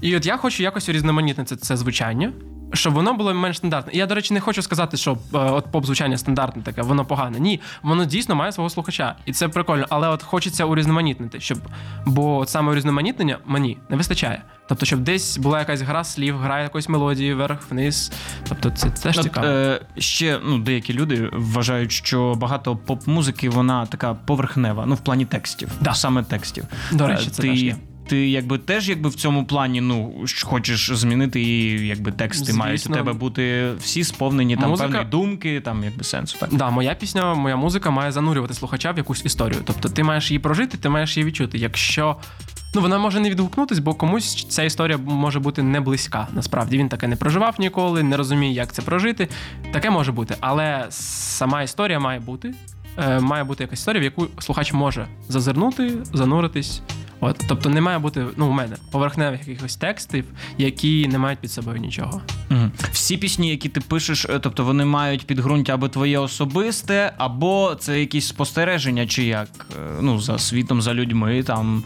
і 0.09 0.17
от 0.17 0.27
я 0.27 0.37
хочу 0.37 0.63
якось 0.63 0.89
урізноманітнити 0.89 1.57
це, 1.57 1.67
це 1.67 1.77
звучання. 1.77 2.33
Щоб 2.73 2.95
воно 2.95 3.15
було 3.15 3.35
менш 3.35 3.57
стандартне. 3.57 3.93
І 3.93 3.99
я, 3.99 4.07
до 4.07 4.15
речі, 4.15 4.35
не 4.35 4.41
хочу 4.41 4.63
сказати, 4.63 4.97
що 4.97 5.13
е, 5.13 5.17
от 5.33 5.65
поп-звучання 5.73 6.19
стандартне 6.19 6.63
таке, 6.63 6.83
воно 6.83 7.05
погане. 7.05 7.41
Ні, 7.41 7.61
воно 7.83 8.05
дійсно 8.05 8.35
має 8.35 8.53
свого 8.53 8.71
слухача. 8.71 9.17
І 9.27 9.33
це 9.33 9.49
прикольно. 9.49 9.87
Але 9.89 10.09
от 10.09 10.23
хочеться 10.23 10.65
урізноманітнити, 10.65 11.41
щоб. 11.41 11.59
Бо 12.07 12.37
от 12.39 12.49
саме 12.49 12.73
урізноманітнення 12.73 13.39
мені 13.47 13.79
не 13.91 13.97
вистачає. 13.97 14.43
Тобто, 14.69 14.87
щоб 14.87 15.01
десь 15.01 15.39
була 15.39 15.59
якась 15.59 15.81
гра 15.81 16.05
слів, 16.05 16.39
гра 16.39 16.63
якоїсь 16.63 16.89
мелодії, 16.89 17.35
вверх, 17.35 17.71
вниз. 17.71 18.13
Тобто, 18.49 18.71
це 18.71 18.91
теж 18.91 19.19
цікаво. 19.21 19.47
е, 19.47 19.81
ще 19.99 20.41
ну, 20.45 20.59
деякі 20.59 20.93
люди 20.95 21.31
вважають, 21.33 21.93
що 21.93 22.35
багато 22.37 22.77
поп-музики 22.77 23.49
вона 23.51 23.87
така 23.87 24.15
поверхнева, 24.15 24.85
ну 24.87 24.95
в 24.95 25.01
плані 25.01 25.25
текстів, 25.25 25.69
Да. 25.81 25.95
саме 25.95 26.23
текстів. 26.23 26.65
До 26.93 27.07
речі, 27.07 27.25
Е, 27.29 27.31
це 27.31 27.43
ти 27.43 27.49
теж 27.49 27.63
є. 27.63 27.77
Ти 28.07 28.29
якби 28.29 28.59
теж 28.59 28.89
якби 28.89 29.09
в 29.09 29.15
цьому 29.15 29.45
плані 29.45 29.81
ну 29.81 30.25
хочеш 30.43 30.91
змінити 30.95 31.41
і 31.41 31.87
якби 31.87 32.13
тексти 32.13 32.53
мають 32.53 32.87
у 32.87 32.93
тебе 32.93 33.13
бути 33.13 33.73
всі 33.81 34.05
сповнені 34.05 34.57
там 34.57 34.71
Музика- 34.71 34.83
певної 34.89 35.05
думки, 35.05 35.61
там 35.61 35.85
якби 35.85 36.05
сенсу. 36.05 36.39
Так. 36.39 36.49
Да, 36.53 36.71
моя 36.71 36.95
пісня, 36.95 37.35
моя 37.35 37.57
музика 37.57 37.91
має 37.91 38.13
занурювати 38.13 38.55
слухача 38.55 38.93
в 38.93 38.97
якусь 38.97 39.25
історію. 39.25 39.61
Тобто 39.65 39.89
ти 39.89 40.03
маєш 40.03 40.31
її 40.31 40.39
прожити, 40.39 40.79
ти 40.79 40.89
маєш 40.89 41.17
її 41.17 41.27
відчути. 41.27 41.59
Якщо 41.59 42.17
ну 42.75 42.81
вона 42.81 42.99
може 42.99 43.21
не 43.21 43.31
відгукнутись, 43.31 43.79
бо 43.79 43.95
комусь 43.95 44.47
ця 44.49 44.63
історія 44.63 44.99
може 44.99 45.41
бути 45.41 45.63
не 45.63 45.81
близька. 45.81 46.29
Насправді 46.33 46.79
він 46.79 46.89
таке 46.89 47.09
не 47.09 47.17
проживав 47.17 47.55
ніколи, 47.59 48.03
не 48.03 48.17
розуміє, 48.17 48.53
як 48.53 48.73
це 48.73 48.83
прожити. 48.83 49.29
Таке 49.73 49.91
може 49.91 50.13
бути, 50.13 50.37
але 50.41 50.87
сама 50.91 51.63
історія 51.63 51.99
має 51.99 52.21
бути. 52.21 52.55
Е, 52.99 53.21
має 53.21 53.45
бути 53.45 53.65
якась 53.65 53.79
історія, 53.79 54.01
в 54.01 54.05
яку 54.05 54.27
слухач 54.39 54.73
може 54.73 55.07
зазирнути, 55.29 55.93
зануритись. 56.13 56.83
От, 57.21 57.45
тобто 57.49 57.69
не 57.69 57.81
має 57.81 57.99
бути, 57.99 58.27
ну, 58.37 58.47
у 58.47 58.53
мене 58.53 58.77
поверхневих 58.91 59.49
якихось 59.49 59.77
текстів, 59.77 60.25
які 60.59 61.09
не 61.09 61.19
мають 61.19 61.39
під 61.39 61.51
собою 61.51 61.79
нічого. 61.79 62.21
Мгм. 62.51 62.73
Всі 62.93 63.17
пісні, 63.17 63.51
які 63.51 63.69
ти 63.69 63.81
пишеш, 63.81 64.25
е, 64.25 64.39
тобто 64.39 64.65
вони 64.65 64.85
мають 64.85 65.27
підґрунтя 65.27 65.75
або 65.75 65.89
твоє 65.89 66.19
особисте, 66.19 67.13
або 67.19 67.75
це 67.75 68.01
якісь 68.01 68.27
спостереження, 68.27 69.07
чи 69.07 69.25
як 69.25 69.49
е, 69.77 69.99
ну 70.01 70.21
за 70.21 70.39
світом, 70.39 70.83
за 70.83 70.95
людьми 70.95 71.43
там. 71.43 71.85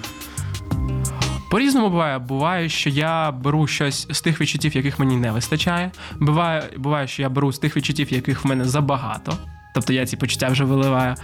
По-різному 1.51 1.91
буває. 1.91 2.19
Буває, 2.19 2.69
що 2.69 2.91
я 2.91 3.31
беру 3.33 3.67
щось 3.67 4.07
з 4.11 4.21
тих 4.21 4.41
відчуттів, 4.41 4.77
яких 4.77 4.99
мені 4.99 5.17
не 5.17 5.33
вистачає. 5.33 5.91
Буває, 6.21 6.63
буває, 6.77 7.09
що 7.09 7.23
я 7.23 7.29
беру 7.29 7.53
з 7.53 7.59
тих 7.59 7.77
відчуттів, 7.77 8.13
яких 8.13 8.45
в 8.45 8.49
мене 8.49 8.65
забагато. 8.65 9.37
Тобто 9.75 9.93
я 9.93 10.07
ці 10.07 10.17
почуття 10.17 10.49
вже 10.49 10.65
виливаю. 10.65 11.15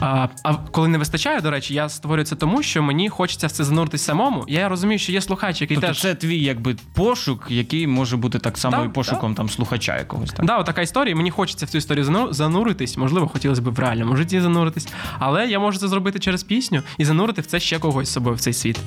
А, 0.00 0.28
а 0.42 0.54
коли 0.54 0.88
не 0.88 0.98
вистачає, 0.98 1.40
до 1.40 1.50
речі, 1.50 1.74
я 1.74 1.88
створюю 1.88 2.24
це 2.26 2.36
тому, 2.36 2.62
що 2.62 2.82
мені 2.82 3.08
хочеться 3.08 3.46
в 3.46 3.50
це 3.50 3.64
зануритись 3.64 4.02
самому. 4.02 4.44
Я 4.48 4.68
розумію, 4.68 4.98
що 4.98 5.12
є 5.12 5.20
слухач, 5.20 5.60
який 5.60 5.76
Тобто 5.76 5.88
теж. 5.88 6.00
це 6.00 6.14
твій 6.14 6.38
якби 6.42 6.76
пошук, 6.94 7.46
який 7.50 7.86
може 7.86 8.16
бути 8.16 8.38
так 8.38 8.58
само 8.58 8.76
Да, 8.76 8.84
і 8.84 8.88
пошуком 8.88 9.34
там 9.34 9.48
слухача 9.48 9.96
якогось. 9.98 10.32
Так? 10.32 10.46
Да, 10.46 10.62
така 10.62 10.82
історія. 10.82 11.16
Мені 11.16 11.30
хочеться 11.30 11.66
в 11.66 11.68
цю 11.68 11.78
історію 11.78 12.04
зану- 12.04 12.32
зануритись. 12.32 12.96
Можливо, 12.96 13.28
хотілося 13.28 13.62
б 13.62 13.74
в 13.74 13.78
реальному 13.78 14.16
житті 14.16 14.40
зануритись. 14.40 14.88
Але 15.18 15.46
я 15.46 15.58
можу 15.58 15.78
це 15.78 15.88
зробити 15.88 16.18
через 16.18 16.42
пісню 16.42 16.82
і 16.98 17.04
занурити 17.04 17.40
в 17.40 17.46
це 17.46 17.60
ще 17.60 17.78
когось 17.78 18.08
з 18.08 18.12
собою 18.12 18.36
в 18.36 18.40
цей 18.40 18.52
світ. 18.52 18.78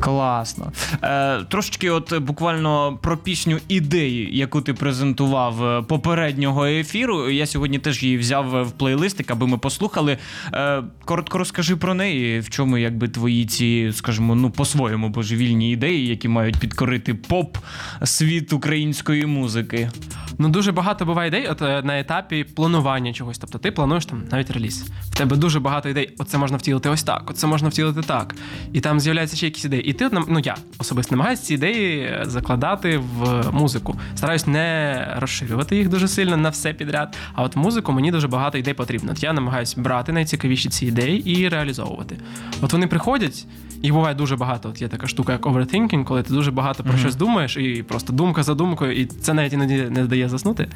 Класно. 0.00 0.72
Е, 1.02 1.42
трошечки, 1.44 1.90
от 1.90 2.18
буквально 2.18 2.98
про 3.02 3.16
пісню 3.16 3.58
ідеї, 3.68 4.36
яку 4.38 4.60
ти 4.60 4.74
презентував 4.74 5.64
е, 5.64 5.82
попереднього 5.82 6.66
ефіру. 6.66 7.30
Я 7.30 7.46
сьогодні 7.46 7.78
теж 7.78 8.02
її 8.02 8.18
взяв 8.18 8.56
е, 8.56 8.62
в 8.62 8.70
плейлистик, 8.70 9.30
аби 9.30 9.46
ми 9.46 9.58
послухали. 9.58 10.18
Е, 10.54 10.82
коротко 11.04 11.38
розкажи 11.38 11.76
про 11.76 11.94
неї, 11.94 12.40
в 12.40 12.50
чому 12.50 12.78
якби 12.78 13.08
твої 13.08 13.46
ці, 13.46 13.90
скажімо, 13.94 14.34
ну 14.34 14.50
по-своєму 14.50 15.08
божевільні 15.08 15.72
ідеї, 15.72 16.06
які 16.06 16.28
мають 16.28 16.58
підкорити 16.58 17.14
поп 17.14 17.56
світ 18.04 18.52
української 18.52 19.26
музики. 19.26 19.90
Ну 20.38 20.48
дуже 20.48 20.72
багато 20.72 21.04
буває 21.04 21.28
ідей 21.28 21.46
от, 21.46 21.62
е, 21.62 21.82
на 21.82 22.00
етапі 22.00 22.44
планування 22.44 23.12
чогось. 23.12 23.38
Тобто 23.38 23.58
ти 23.58 23.70
плануєш 23.70 24.06
там 24.06 24.22
навіть 24.30 24.50
реліз. 24.50 24.84
В 25.10 25.16
тебе 25.16 25.36
дуже 25.36 25.60
багато 25.60 25.88
ідей. 25.88 26.14
Оце 26.18 26.38
можна 26.38 26.56
втілити 26.56 26.88
ось 26.88 27.02
так, 27.02 27.30
оце 27.30 27.46
можна 27.46 27.68
втілити 27.68 28.02
так. 28.02 28.34
І 28.72 28.80
там 28.80 29.00
з'являються 29.00 29.36
ще 29.36 29.46
якісь 29.46 29.64
ідеї. 29.64 29.87
І 29.88 29.92
ти, 29.92 30.08
ну 30.12 30.38
я 30.44 30.56
особисто 30.78 31.16
намагаюся 31.16 31.42
ці 31.42 31.54
ідеї 31.54 32.18
закладати 32.22 32.98
в 32.98 33.50
музику. 33.52 33.98
Стараюсь 34.16 34.46
не 34.46 35.14
розширювати 35.18 35.76
їх 35.76 35.88
дуже 35.88 36.08
сильно 36.08 36.36
на 36.36 36.48
все 36.48 36.72
підряд. 36.72 37.16
А 37.34 37.42
от 37.42 37.56
в 37.56 37.58
музику 37.58 37.92
мені 37.92 38.10
дуже 38.10 38.28
багато 38.28 38.58
ідей 38.58 38.74
потрібно. 38.74 39.12
От 39.12 39.22
я 39.22 39.32
намагаюсь 39.32 39.74
брати 39.74 40.12
найцікавіші 40.12 40.68
ці 40.68 40.86
ідеї 40.86 41.30
і 41.30 41.48
реалізовувати. 41.48 42.16
От 42.60 42.72
вони 42.72 42.86
приходять. 42.86 43.46
Їх 43.82 43.92
буває 43.92 44.14
дуже 44.14 44.36
багато. 44.36 44.68
От 44.68 44.82
є 44.82 44.88
така 44.88 45.06
штука, 45.06 45.32
як 45.32 45.46
overthinking, 45.46 46.04
коли 46.04 46.22
ти 46.22 46.34
дуже 46.34 46.50
багато 46.50 46.82
про 46.82 46.98
щось 46.98 47.16
думаєш, 47.16 47.56
і 47.56 47.84
просто 47.88 48.12
думка 48.12 48.42
за 48.42 48.54
думкою, 48.54 48.92
і 48.92 49.06
це 49.06 49.34
навіть 49.34 49.52
іноді 49.52 49.74
не 49.74 50.04
дає 50.04 50.28
заснути. 50.28 50.68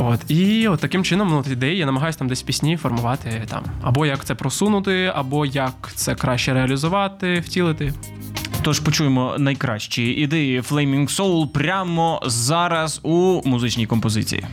От, 0.00 0.30
і 0.30 0.68
от 0.68 0.80
таким 0.80 1.04
чином, 1.04 1.28
ну, 1.28 1.38
от 1.38 1.48
ідеї 1.48 1.78
я 1.78 1.86
намагаюся 1.86 2.18
там 2.18 2.28
десь 2.28 2.42
пісні 2.42 2.76
формувати 2.76 3.42
там. 3.48 3.64
Або 3.82 4.06
як 4.06 4.24
це 4.24 4.34
просунути, 4.34 5.12
або 5.14 5.46
як 5.46 5.92
це 5.94 6.14
краще 6.14 6.54
реалізувати, 6.54 7.40
втілити. 7.40 7.92
Тож 8.62 8.80
почуємо 8.80 9.34
найкращі 9.38 10.04
ідеї 10.04 10.60
Flaming 10.60 11.16
Soul 11.16 11.48
прямо 11.48 12.20
зараз 12.26 13.00
у 13.02 13.42
музичній 13.44 13.86
композиції. 13.86 14.44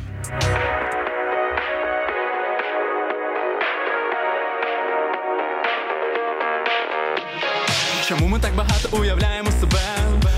Уявляємо 8.91 9.51
себе 9.51 9.81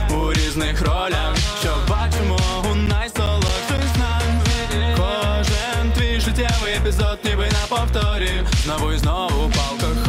у 0.09 0.33
різних 0.33 0.81
ролях, 0.81 1.35
що 1.59 1.69
бачимо 1.89 2.39
у 2.71 2.75
найсолодших 2.75 3.83
снах 3.95 4.23
Кожен 4.95 5.91
твій 5.95 6.19
життєвий 6.19 6.73
епізод, 6.73 7.19
ніби 7.23 7.45
на 7.45 7.77
повторі. 7.77 8.31
Знову 8.63 8.93
і 8.93 8.97
знову 8.97 9.47
в 9.47 9.53
хочеш 9.53 10.00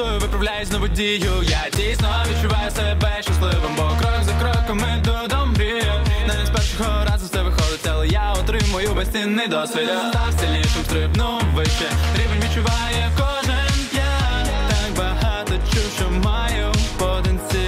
я 0.00 0.02
виправляюсь 0.02 0.22
виправляю 0.22 0.66
знову 0.66 0.88
дію. 0.88 1.42
Я 1.42 1.64
дійсно 1.76 2.08
відчуваю 2.30 2.70
себе 2.70 3.18
щасливим, 3.20 3.74
бо 3.76 3.82
крок 3.82 4.22
за 4.22 4.32
кроком 4.32 4.78
ми 4.78 5.02
до 5.28 5.46
мрії. 5.46 5.82
Не 6.26 6.46
з 6.46 6.50
першого 6.50 7.04
разу 7.04 7.26
все 7.26 7.42
виходить, 7.42 7.86
але 7.92 8.08
я 8.08 8.32
отримую 8.32 8.94
безцінний 8.94 9.48
досвід. 9.48 9.88
Став 10.10 10.32
сильнішим, 10.40 10.82
стрибнув 10.84 11.42
вище. 11.54 11.88
Рівень 12.16 12.42
відчуває 12.44 13.10
кожен 13.16 13.74
я. 13.92 14.46
Так 14.68 14.96
багато 14.98 15.52
чув, 15.72 15.92
що 15.96 16.10
маю 16.10 16.72
потенціал, 16.98 17.63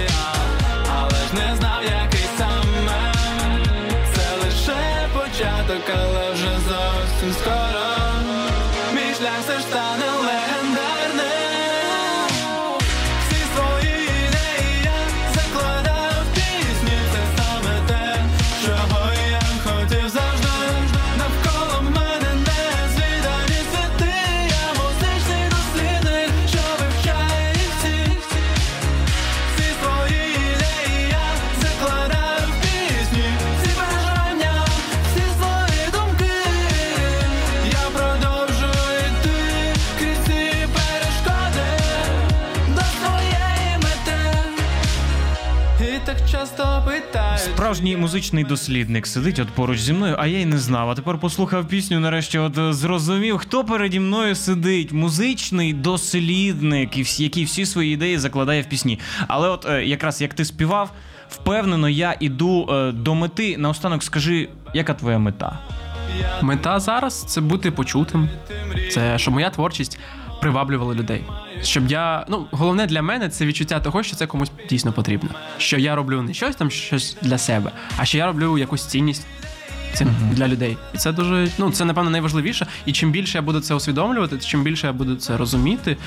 Справжній 47.67 47.97
музичний 47.97 48.43
дослідник 48.43 49.07
сидить 49.07 49.39
от 49.39 49.47
поруч 49.47 49.79
зі 49.79 49.93
мною, 49.93 50.15
а 50.19 50.27
я 50.27 50.39
й 50.39 50.45
не 50.45 50.57
знав. 50.57 50.89
А 50.89 50.95
тепер 50.95 51.17
послухав 51.17 51.67
пісню, 51.67 51.99
нарешті 51.99 52.37
от 52.37 52.57
е, 52.57 52.73
зрозумів, 52.73 53.37
хто 53.37 53.63
переді 53.63 53.99
мною 53.99 54.35
сидить. 54.35 54.91
Музичний 54.91 55.73
дослідник, 55.73 57.19
який 57.19 57.43
всі 57.43 57.65
свої 57.65 57.93
ідеї 57.93 58.17
закладає 58.17 58.61
в 58.61 58.65
пісні. 58.65 58.99
Але 59.27 59.49
от 59.49 59.65
е, 59.69 59.85
якраз 59.85 60.21
як 60.21 60.33
ти 60.33 60.45
співав, 60.45 60.91
впевнено, 61.29 61.89
я 61.89 62.15
іду 62.19 62.69
е, 62.71 62.91
до 62.91 63.15
мети. 63.15 63.57
Наостанок 63.57 64.03
скажи, 64.03 64.49
яка 64.73 64.93
твоя 64.93 65.19
мета? 65.19 65.59
Мета 66.41 66.79
зараз 66.79 67.23
це 67.23 67.41
бути 67.41 67.71
почутим. 67.71 68.29
Це 68.91 69.17
щоб 69.17 69.33
моя 69.33 69.49
творчість 69.49 69.99
приваблювала 70.41 70.93
людей. 70.95 71.23
Щоб 71.63 71.87
я. 71.87 72.25
Ну, 72.29 72.45
головне 72.51 72.85
для 72.85 73.01
мене 73.01 73.29
це 73.29 73.45
відчуття 73.45 73.79
того, 73.79 74.03
що 74.03 74.15
це 74.15 74.27
комусь 74.27 74.51
дійсно 74.69 74.91
потрібно. 74.93 75.29
Що 75.57 75.77
я 75.77 75.95
роблю 75.95 76.21
не 76.21 76.33
щось 76.33 76.55
там, 76.55 76.71
щось 76.71 77.17
для 77.21 77.37
себе, 77.37 77.71
а 77.97 78.05
що 78.05 78.17
я 78.17 78.25
роблю 78.25 78.57
якусь 78.57 78.85
цінність 78.85 79.27
цим 79.93 80.15
для 80.31 80.47
людей. 80.47 80.77
І 80.93 80.97
це 80.97 81.11
дуже, 81.11 81.47
ну 81.57 81.71
це 81.71 81.85
напевно 81.85 82.09
найважливіше. 82.09 82.67
І 82.85 82.91
чим 82.91 83.11
більше 83.11 83.37
я 83.37 83.41
буду 83.41 83.59
це 83.59 83.75
усвідомлювати, 83.75 84.37
чим 84.37 84.63
більше 84.63 84.87
я 84.87 84.93
буду 84.93 85.15
це 85.15 85.37
розуміти, 85.37 85.97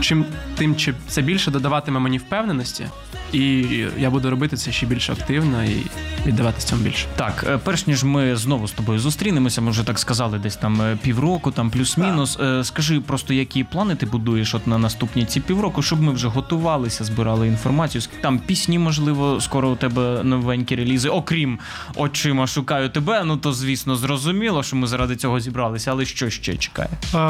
чим 0.00 0.24
тим 0.56 0.76
чи 0.76 0.94
це 1.08 1.22
більше 1.22 1.50
додаватиме 1.50 2.00
мені 2.00 2.18
впевненості, 2.18 2.86
і 3.32 3.64
я 3.98 4.10
буду 4.10 4.30
робити 4.30 4.56
це 4.56 4.72
ще 4.72 4.86
більш 4.86 5.10
активно 5.10 5.64
і 5.64 5.86
віддаватись 6.26 6.64
цьому 6.64 6.82
більше. 6.82 7.06
Так, 7.16 7.44
е, 7.48 7.58
перш 7.64 7.86
ніж 7.86 8.04
ми 8.04 8.36
знову 8.36 8.68
з 8.68 8.72
тобою 8.72 8.98
зустрінемося, 8.98 9.60
ми 9.60 9.70
вже 9.70 9.84
так 9.84 9.98
сказали, 9.98 10.38
десь 10.38 10.56
там 10.56 10.82
е, 10.82 10.98
півроку, 11.02 11.50
там 11.50 11.70
плюс-мінус. 11.70 12.38
Е, 12.40 12.64
Скажи 12.64 13.00
просто, 13.00 13.34
які 13.34 13.64
плани 13.64 13.94
ти 13.94 14.06
будуєш 14.06 14.54
от 14.54 14.66
на 14.66 14.78
наступні 14.78 15.24
ці 15.24 15.40
півроку, 15.40 15.82
щоб 15.82 16.02
ми 16.02 16.12
вже 16.12 16.28
готувалися, 16.28 17.04
збирали 17.04 17.48
інформацію. 17.48 18.02
Там 18.20 18.38
пісні, 18.38 18.78
можливо, 18.78 19.40
скоро 19.40 19.68
у 19.68 19.76
тебе 19.76 20.22
новенькі 20.22 20.76
релізи, 20.76 21.08
окрім 21.08 21.58
очима 21.96 22.46
шукаю 22.46 22.88
тебе. 22.88 23.24
Ну 23.24 23.36
то 23.36 23.52
звісно 23.52 23.96
зрозуміло, 23.96 24.62
що 24.62 24.76
ми 24.76 24.86
заради 24.86 25.16
цього 25.16 25.40
зібралися, 25.40 25.90
але 25.90 26.04
що 26.04 26.30
ще 26.30 26.56
чекає? 26.56 26.88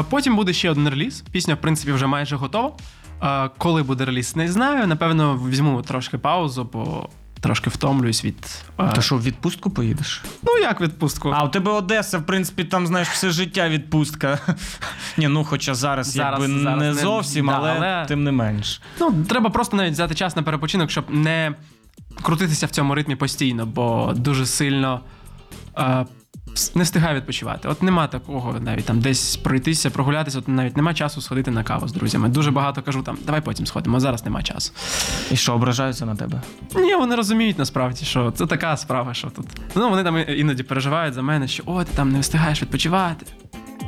Потім 0.09 0.35
буде 0.35 0.53
ще 0.53 0.69
один 0.71 0.89
реліз. 0.89 1.23
Пісня, 1.31 1.53
в 1.53 1.57
принципі, 1.57 1.91
вже 1.91 2.07
майже 2.07 2.35
готова. 2.35 2.58
Е, 3.23 3.49
Коли 3.57 3.83
буде 3.83 4.05
реліз, 4.05 4.35
не 4.35 4.51
знаю. 4.51 4.87
Напевно, 4.87 5.35
візьму 5.49 5.81
трошки 5.81 6.17
паузу, 6.17 6.69
бо 6.73 7.09
трошки 7.41 7.69
втомлююсь 7.69 8.25
від. 8.25 8.63
е, 8.79 8.91
Ти 8.95 9.01
що, 9.01 9.15
в 9.15 9.23
відпустку 9.23 9.69
поїдеш? 9.69 10.21
Ну, 10.43 10.57
як 10.57 10.81
відпустку? 10.81 11.29
А 11.35 11.43
у 11.43 11.49
тебе 11.49 11.71
Одеса, 11.71 12.17
в 12.17 12.25
принципі, 12.25 12.63
там 12.63 12.87
знаєш 12.87 13.07
все 13.09 13.29
життя 13.29 13.69
відпустка. 13.69 14.39
Ні, 15.17 15.27
ну 15.27 15.43
хоча 15.43 15.73
зараз, 15.75 16.07
Зараз- 16.11 16.39
якби 16.41 16.61
зараз 16.63 16.79
не 16.79 16.87
не- 16.87 16.93
зовсім, 16.93 17.45
да, 17.45 17.51
але, 17.57 17.71
але- 17.77 18.05
тим 18.05 18.23
не 18.23 18.31
менш. 18.31 18.81
Ну, 18.99 19.13
треба 19.29 19.49
просто 19.49 19.77
навіть 19.77 19.93
взяти 19.93 20.15
час 20.15 20.35
на 20.35 20.43
перепочинок, 20.43 20.91
щоб 20.91 21.05
не 21.09 21.55
крутитися 22.21 22.65
в 22.65 22.69
цьому 22.69 22.95
ритмі 22.95 23.15
постійно, 23.15 23.65
бо 23.65 24.13
дуже 24.15 24.45
сильно. 24.45 25.01
Не 26.75 26.83
встигаю 26.83 27.15
відпочивати. 27.15 27.67
От 27.67 27.83
нема 27.83 28.07
такого 28.07 28.59
навіть 28.59 28.85
там 28.85 28.99
десь 28.99 29.35
пройтися, 29.37 29.89
прогулятися. 29.89 30.39
От 30.39 30.47
навіть 30.47 30.77
нема 30.77 30.93
часу 30.93 31.21
сходити 31.21 31.51
на 31.51 31.63
каву 31.63 31.87
з 31.87 31.93
друзями. 31.93 32.29
Дуже 32.29 32.51
багато 32.51 32.81
кажу 32.81 33.01
там, 33.03 33.17
давай 33.25 33.41
потім 33.41 33.65
сходимо, 33.65 33.97
а 33.97 33.99
зараз 33.99 34.25
нема 34.25 34.43
часу. 34.43 34.71
І 35.31 35.35
що, 35.35 35.53
ображаються 35.53 36.05
на 36.05 36.15
тебе? 36.15 36.41
Ні, 36.75 36.95
вони 36.95 37.15
розуміють 37.15 37.57
насправді, 37.57 38.05
що 38.05 38.31
це 38.31 38.45
така 38.45 38.77
справа, 38.77 39.13
що 39.13 39.29
тут. 39.29 39.45
Ну 39.75 39.89
вони 39.89 40.03
там 40.03 40.17
іноді 40.27 40.63
переживають 40.63 41.13
за 41.13 41.21
мене, 41.21 41.47
що 41.47 41.63
о, 41.65 41.83
ти 41.83 41.91
там 41.95 42.11
не 42.11 42.19
встигаєш 42.19 42.61
відпочивати. 42.61 43.25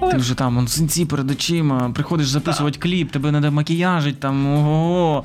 Ти 0.10 0.18
вже 0.18 0.36
там 0.36 0.58
он, 0.58 0.68
синці 0.68 1.06
перед 1.06 1.32
очима, 1.32 1.92
приходиш 1.96 2.28
записувати 2.28 2.80
кліп, 2.80 3.12
тебе 3.12 3.32
треба 3.32 3.52
макіяжить, 3.52 4.20
там 4.20 4.48
ого. 4.48 5.24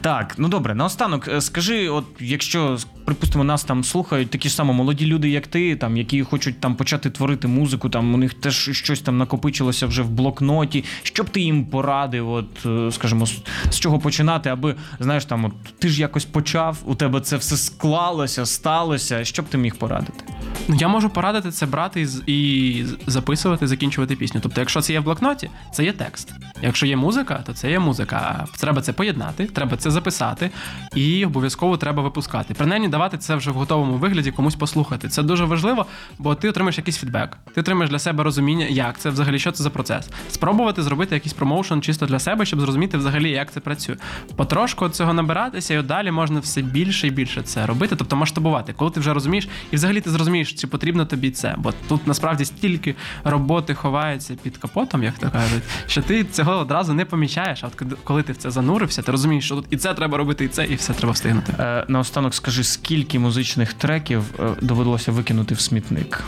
Так, 0.00 0.34
ну 0.38 0.48
добре, 0.48 0.74
наостанок, 0.74 1.28
е, 1.28 1.40
скажи, 1.40 1.88
от 1.88 2.04
якщо, 2.20 2.78
припустимо, 3.04 3.44
нас 3.44 3.64
там 3.64 3.84
слухають 3.84 4.30
такі 4.30 4.48
ж 4.48 4.54
само 4.54 4.72
молоді 4.72 5.06
люди, 5.06 5.30
як 5.30 5.46
ти, 5.46 5.76
там, 5.76 5.96
які 5.96 6.22
хочуть 6.22 6.60
там 6.60 6.74
почати 6.74 7.10
творити 7.10 7.48
музику, 7.48 7.88
там 7.88 8.14
у 8.14 8.16
них 8.16 8.34
теж 8.34 8.70
щось 8.72 9.00
там 9.00 9.18
накопичилося 9.18 9.86
вже 9.86 10.02
в 10.02 10.10
блокноті. 10.10 10.84
Що 11.02 11.22
б 11.22 11.30
ти 11.30 11.40
їм 11.40 11.66
порадив, 11.66 12.30
от, 12.30 12.66
е, 12.66 12.92
скажімо, 12.92 13.26
з, 13.26 13.42
з 13.70 13.78
чого 13.78 13.98
починати, 13.98 14.50
аби, 14.50 14.74
знаєш, 15.00 15.24
там, 15.24 15.44
от 15.44 15.52
ти 15.78 15.88
ж 15.88 16.00
якось 16.00 16.24
почав, 16.24 16.78
у 16.84 16.94
тебе 16.94 17.20
це 17.20 17.36
все 17.36 17.56
склалося, 17.56 18.46
сталося. 18.46 19.24
Що 19.24 19.42
б 19.42 19.46
ти 19.48 19.58
міг 19.58 19.76
порадити? 19.76 20.24
Ну, 20.68 20.76
я 20.80 20.88
можу 20.88 21.10
порадити 21.10 21.50
це 21.50 21.66
брати 21.66 22.08
і 22.26 22.84
записувати, 23.06 23.66
закінчувати 23.66 24.07
пісню. 24.16 24.40
Тобто, 24.42 24.60
якщо 24.60 24.80
це 24.80 24.92
є 24.92 25.00
в 25.00 25.04
блокноті, 25.04 25.50
це 25.72 25.84
є 25.84 25.92
текст. 25.92 26.32
Якщо 26.62 26.86
є 26.86 26.96
музика, 26.96 27.42
то 27.46 27.52
це 27.52 27.70
є 27.70 27.78
музика. 27.78 28.44
Треба 28.58 28.82
це 28.82 28.92
поєднати, 28.92 29.46
треба 29.46 29.76
це 29.76 29.90
записати, 29.90 30.50
і 30.94 31.24
обов'язково 31.24 31.76
треба 31.76 32.02
випускати. 32.02 32.54
Принаймні 32.54 32.88
давати 32.88 33.18
це 33.18 33.36
вже 33.36 33.50
в 33.50 33.54
готовому 33.54 33.96
вигляді 33.96 34.30
комусь 34.30 34.54
послухати. 34.54 35.08
Це 35.08 35.22
дуже 35.22 35.44
важливо, 35.44 35.86
бо 36.18 36.34
ти 36.34 36.48
отримаєш 36.48 36.78
якийсь 36.78 36.98
фідбек. 36.98 37.38
Ти 37.54 37.60
отримаєш 37.60 37.90
для 37.90 37.98
себе 37.98 38.24
розуміння, 38.24 38.66
як 38.66 38.98
це 38.98 39.10
взагалі, 39.10 39.38
що 39.38 39.52
це 39.52 39.62
за 39.62 39.70
процес. 39.70 40.10
Спробувати 40.30 40.82
зробити 40.82 41.14
якийсь 41.14 41.32
промоушен 41.32 41.82
чисто 41.82 42.06
для 42.06 42.18
себе, 42.18 42.46
щоб 42.46 42.60
зрозуміти 42.60 42.98
взагалі, 42.98 43.30
як 43.30 43.52
це 43.52 43.60
працює. 43.60 43.96
Потрошку 44.36 44.88
цього 44.88 45.12
набиратися, 45.12 45.74
і 45.74 45.82
далі 45.82 46.10
можна 46.10 46.40
все 46.40 46.62
більше 46.62 47.06
і 47.06 47.10
більше 47.10 47.42
це 47.42 47.66
робити, 47.66 47.96
тобто 47.96 48.16
масштабувати, 48.16 48.72
коли 48.72 48.90
ти 48.90 49.00
вже 49.00 49.14
розумієш, 49.14 49.48
і 49.70 49.76
взагалі 49.76 50.00
ти 50.00 50.10
зрозумієш, 50.10 50.52
чи 50.52 50.66
потрібно 50.66 51.06
тобі 51.06 51.30
це. 51.30 51.54
Бо 51.58 51.72
тут 51.88 52.06
насправді 52.06 52.44
стільки 52.44 52.94
роботи 53.24 53.74
ховається 53.98 54.34
під 54.42 54.56
капотом, 54.56 55.02
як 55.02 55.18
то 55.18 55.30
кажуть, 55.30 55.62
що 55.86 56.02
ти 56.02 56.24
цього 56.24 56.52
одразу 56.52 56.94
не 56.94 57.04
помічаєш. 57.04 57.64
А 57.64 57.66
от 57.66 57.82
коли- 58.04 58.22
ти 58.22 58.32
в 58.32 58.36
це 58.36 58.50
занурився, 58.50 59.02
ти 59.02 59.12
розумієш, 59.12 59.44
що 59.44 59.56
тут 59.56 59.66
і 59.70 59.76
це 59.76 59.94
треба 59.94 60.18
робити, 60.18 60.44
і 60.44 60.48
це, 60.48 60.64
і 60.66 60.74
все 60.74 60.92
треба 60.92 61.12
встигнути. 61.12 61.52
Е, 61.58 61.84
наостанок 61.88 62.34
скажи, 62.34 62.64
скільки 62.64 63.18
музичних 63.18 63.72
треків 63.72 64.22
е, 64.40 64.50
довелося 64.60 65.12
викинути 65.12 65.54
в 65.54 65.60
смітник? 65.60 66.24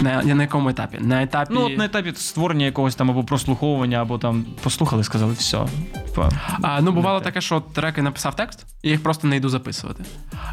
На, 0.00 0.22
на 0.22 0.42
якому 0.42 0.68
етапі? 0.68 0.98
На 1.00 1.22
етапі. 1.22 1.54
Ну, 1.54 1.60
от 1.60 1.78
на 1.78 1.84
етапі 1.84 2.12
створення 2.16 2.66
якогось 2.66 2.94
там 2.94 3.10
або 3.10 3.24
прослуховування, 3.24 4.02
або 4.02 4.18
там 4.18 4.44
послухали, 4.62 5.04
сказали, 5.04 5.32
все. 5.32 5.66
А, 6.62 6.80
ну 6.80 6.92
бувало 6.92 7.20
таке, 7.20 7.40
що 7.40 7.60
треки 7.60 8.02
написав 8.02 8.36
текст, 8.36 8.66
і 8.82 8.88
я 8.88 8.92
їх 8.92 9.02
просто 9.02 9.28
не 9.28 9.36
йду 9.36 9.48
записувати. 9.48 10.04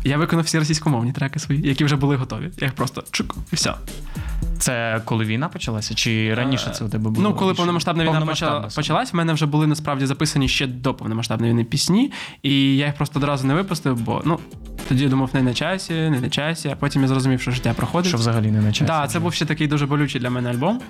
Я 0.03 0.17
виконав 0.17 0.45
всі 0.45 0.59
російськомовні 0.59 1.11
треки 1.11 1.39
свої, 1.39 1.67
які 1.67 1.85
вже 1.85 1.95
були 1.95 2.15
готові. 2.15 2.51
Я 2.57 2.67
їх 2.67 2.73
просто 2.73 3.03
чук, 3.11 3.35
і 3.51 3.55
все. 3.55 3.73
Це 4.59 5.01
коли 5.05 5.25
війна 5.25 5.49
почалася? 5.49 5.93
Чи 5.95 6.33
раніше 6.33 6.69
це 6.69 6.85
у 6.85 6.89
тебе 6.89 7.09
було? 7.09 7.29
Ну, 7.29 7.35
коли 7.35 7.53
повномасштабна 7.53 8.03
війна 8.03 8.11
Повномасштабна 8.11 8.55
почала, 8.55 8.75
почалась, 8.75 9.13
в 9.13 9.15
мене 9.15 9.33
вже 9.33 9.45
були 9.45 9.67
насправді 9.67 10.05
записані 10.05 10.47
ще 10.47 10.67
до 10.67 10.93
повномасштабної 10.93 11.51
війни 11.51 11.63
пісні, 11.63 12.11
і 12.43 12.77
я 12.77 12.85
їх 12.85 12.95
просто 12.95 13.19
одразу 13.19 13.47
не 13.47 13.53
випустив, 13.53 14.01
бо 14.01 14.21
ну 14.25 14.39
тоді 14.87 15.03
я 15.03 15.09
думав, 15.09 15.29
не 15.33 15.41
на 15.41 15.53
часі, 15.53 15.93
не 15.93 16.19
на 16.21 16.29
часі. 16.29 16.69
А 16.69 16.75
потім 16.75 17.01
я 17.01 17.07
зрозумів, 17.07 17.41
що 17.41 17.51
життя 17.51 17.73
проходить. 17.73 18.09
Що 18.09 18.17
взагалі 18.17 18.51
не 18.51 18.61
на 18.61 18.71
часі. 18.71 18.87
Так, 18.87 19.11
це 19.11 19.19
був 19.19 19.33
ще 19.33 19.45
такий 19.45 19.67
дуже 19.67 19.85
болючий 19.85 20.21
для 20.21 20.29
мене 20.29 20.49
альбом. 20.49 20.81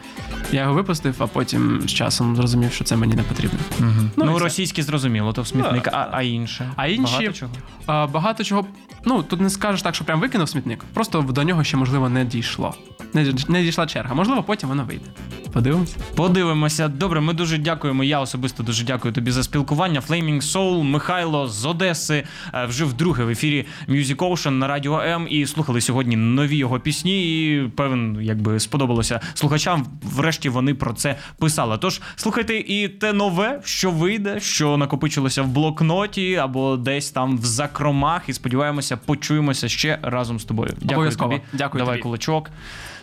Я 0.52 0.62
його 0.62 0.74
випустив, 0.74 1.16
а 1.20 1.28
потім 1.28 1.82
з 1.82 1.94
часом 1.94 2.36
зрозумів, 2.36 2.72
що 2.74 2.84
це 2.84 2.96
мені 2.96 3.16
не 3.16 3.24
потрібно. 3.24 3.60
Мгм. 3.80 4.12
Ну, 4.16 4.26
Ну, 4.26 4.40
російські 4.40 4.82
зрозуміло, 4.82 5.34
то 5.34 5.42
в 5.42 5.48
смітник, 5.48 5.84
Так, 5.84 5.94
а, 5.94 6.10
а 6.12 6.22
інше. 6.22 6.70
А 6.76 6.88
інші 6.88 7.14
Багато 7.14 7.34
чого. 7.34 7.52
А, 7.86 8.08
багато 8.08 8.44
чого. 8.44 8.66
Ну 9.06 9.24
тут 9.24 9.42
не 9.42 9.50
скажеш 9.50 9.82
так, 9.82 9.96
що 9.96 10.06
прям 10.06 10.20
викинув 10.20 10.50
смітник. 10.50 10.84
Просто 10.94 11.22
до 11.22 11.44
нього 11.44 11.64
ще 11.64 11.78
можливо 11.78 12.10
не 12.10 12.26
дійшло. 12.26 12.76
Не, 13.14 13.34
не 13.48 13.59
дійшла 13.64 13.88
черга. 13.88 14.16
Можливо, 14.16 14.43
потім 14.43 14.70
воно 14.70 14.84
вийде. 14.84 15.05
Подивимося. 15.53 15.95
Подивимося. 16.16 16.88
Добре, 16.88 17.22
ми 17.22 17.34
дуже 17.34 17.57
дякуємо. 17.57 18.03
Я 18.03 18.20
особисто 18.20 18.64
дуже 18.64 18.84
дякую 18.84 19.14
тобі 19.14 19.32
за 19.32 19.43
спілкування. 19.43 19.99
Flaming 20.10 20.41
Soul, 20.41 20.84
Михайло 20.84 21.47
з 21.47 21.66
Одеси 21.66 22.24
е, 22.53 22.66
вже 22.66 22.86
вдруге 22.86 23.24
в 23.24 23.30
ефірі 23.30 23.66
Music 23.88 24.16
Ocean 24.16 24.49
на 24.49 24.68
радіо 24.68 24.99
М. 25.01 25.28
І 25.30 25.45
слухали 25.45 25.82
сьогодні 25.82 26.16
нові 26.16 26.57
його 26.57 26.80
пісні. 26.80 27.47
І 27.55 27.68
певен, 27.68 28.18
якби 28.22 28.60
сподобалося 28.60 29.20
слухачам. 29.34 29.86
Врешті 30.03 30.49
вони 30.49 30.74
про 30.74 30.93
це 30.93 31.16
писали. 31.39 31.78
Тож 31.78 32.01
слухайте 32.16 32.55
і 32.57 32.88
те 32.88 33.14
нове, 33.14 33.62
що 33.64 33.91
вийде, 33.91 34.39
що 34.39 34.78
накопичилося 34.78 35.41
в 35.41 35.47
блокноті 35.47 36.36
або 36.36 36.78
десь 36.78 37.12
там 37.12 37.38
в 37.38 37.45
закромах. 37.45 38.30
І 38.30 38.34
сподіваємося, 38.34 38.97
почуємося 38.97 39.70
ще 39.70 39.99
разом 40.01 40.39
з 40.39 40.43
тобою. 40.45 40.72
Дякую 40.82 40.95
Обов'язково. 40.97 41.32
тобі. 41.32 41.43
Дякую 41.53 41.80
Давай 41.80 41.95
тобі. 41.95 42.03
кулачок. 42.03 42.49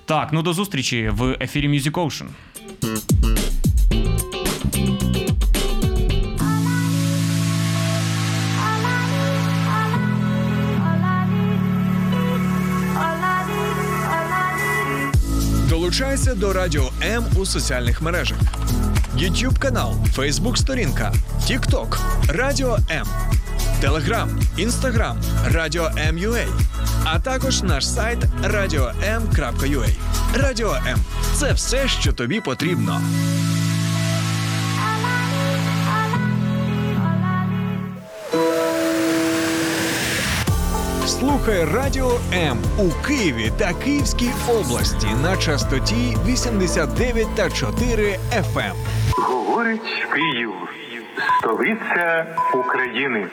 Так, 0.07 0.29
ну 0.33 0.43
до 0.43 0.53
зустрічі 0.53 1.11
в 1.13 1.37
ефірі 1.41 1.69
Music 1.69 1.91
Ocean. 1.91 2.27
Долучайся 15.69 16.35
до 16.35 16.53
Радіо 16.53 16.91
М 17.03 17.25
у 17.37 17.47
соціальних 17.47 18.03
мережах: 18.03 18.39
YouTube 19.17 19.59
канал, 19.59 19.95
Facebook 20.17 20.57
сторінка, 20.57 21.13
TikTok, 21.43 21.99
Радіо 22.29 22.79
М, 22.91 23.07
Telegram, 23.83 24.29
Instagram, 24.59 25.15
Радіо 25.47 25.91
М.UA, 26.09 26.47
а 27.05 27.19
також 27.19 27.63
наш 27.63 27.89
сайт 27.89 28.19
radio.m.ua. 28.45 29.89
Радіо 30.35 30.75
М 30.87 30.99
це 31.35 31.53
все, 31.53 31.89
що 31.89 32.13
тобі 32.13 32.41
потрібно. 32.41 33.01
Слухай 41.07 41.65
Радіо 41.65 42.19
М 42.33 42.59
у 42.79 43.07
Києві 43.07 43.53
та 43.59 43.73
Київській 43.75 44.31
області 44.49 45.07
на 45.23 45.37
частоті 45.37 46.17
89 46.27 47.27
та 47.35 47.51
4 47.51 48.19
FM. 48.55 48.75
Говорить 49.19 50.07
Київ, 50.15 50.53
столиця 51.41 52.27
України. 52.55 53.27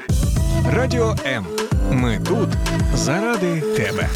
Радіо 0.75 1.15
М. 1.25 1.45
Ми 1.91 2.19
тут 2.27 2.49
заради 2.93 3.61
тебе. 3.61 4.09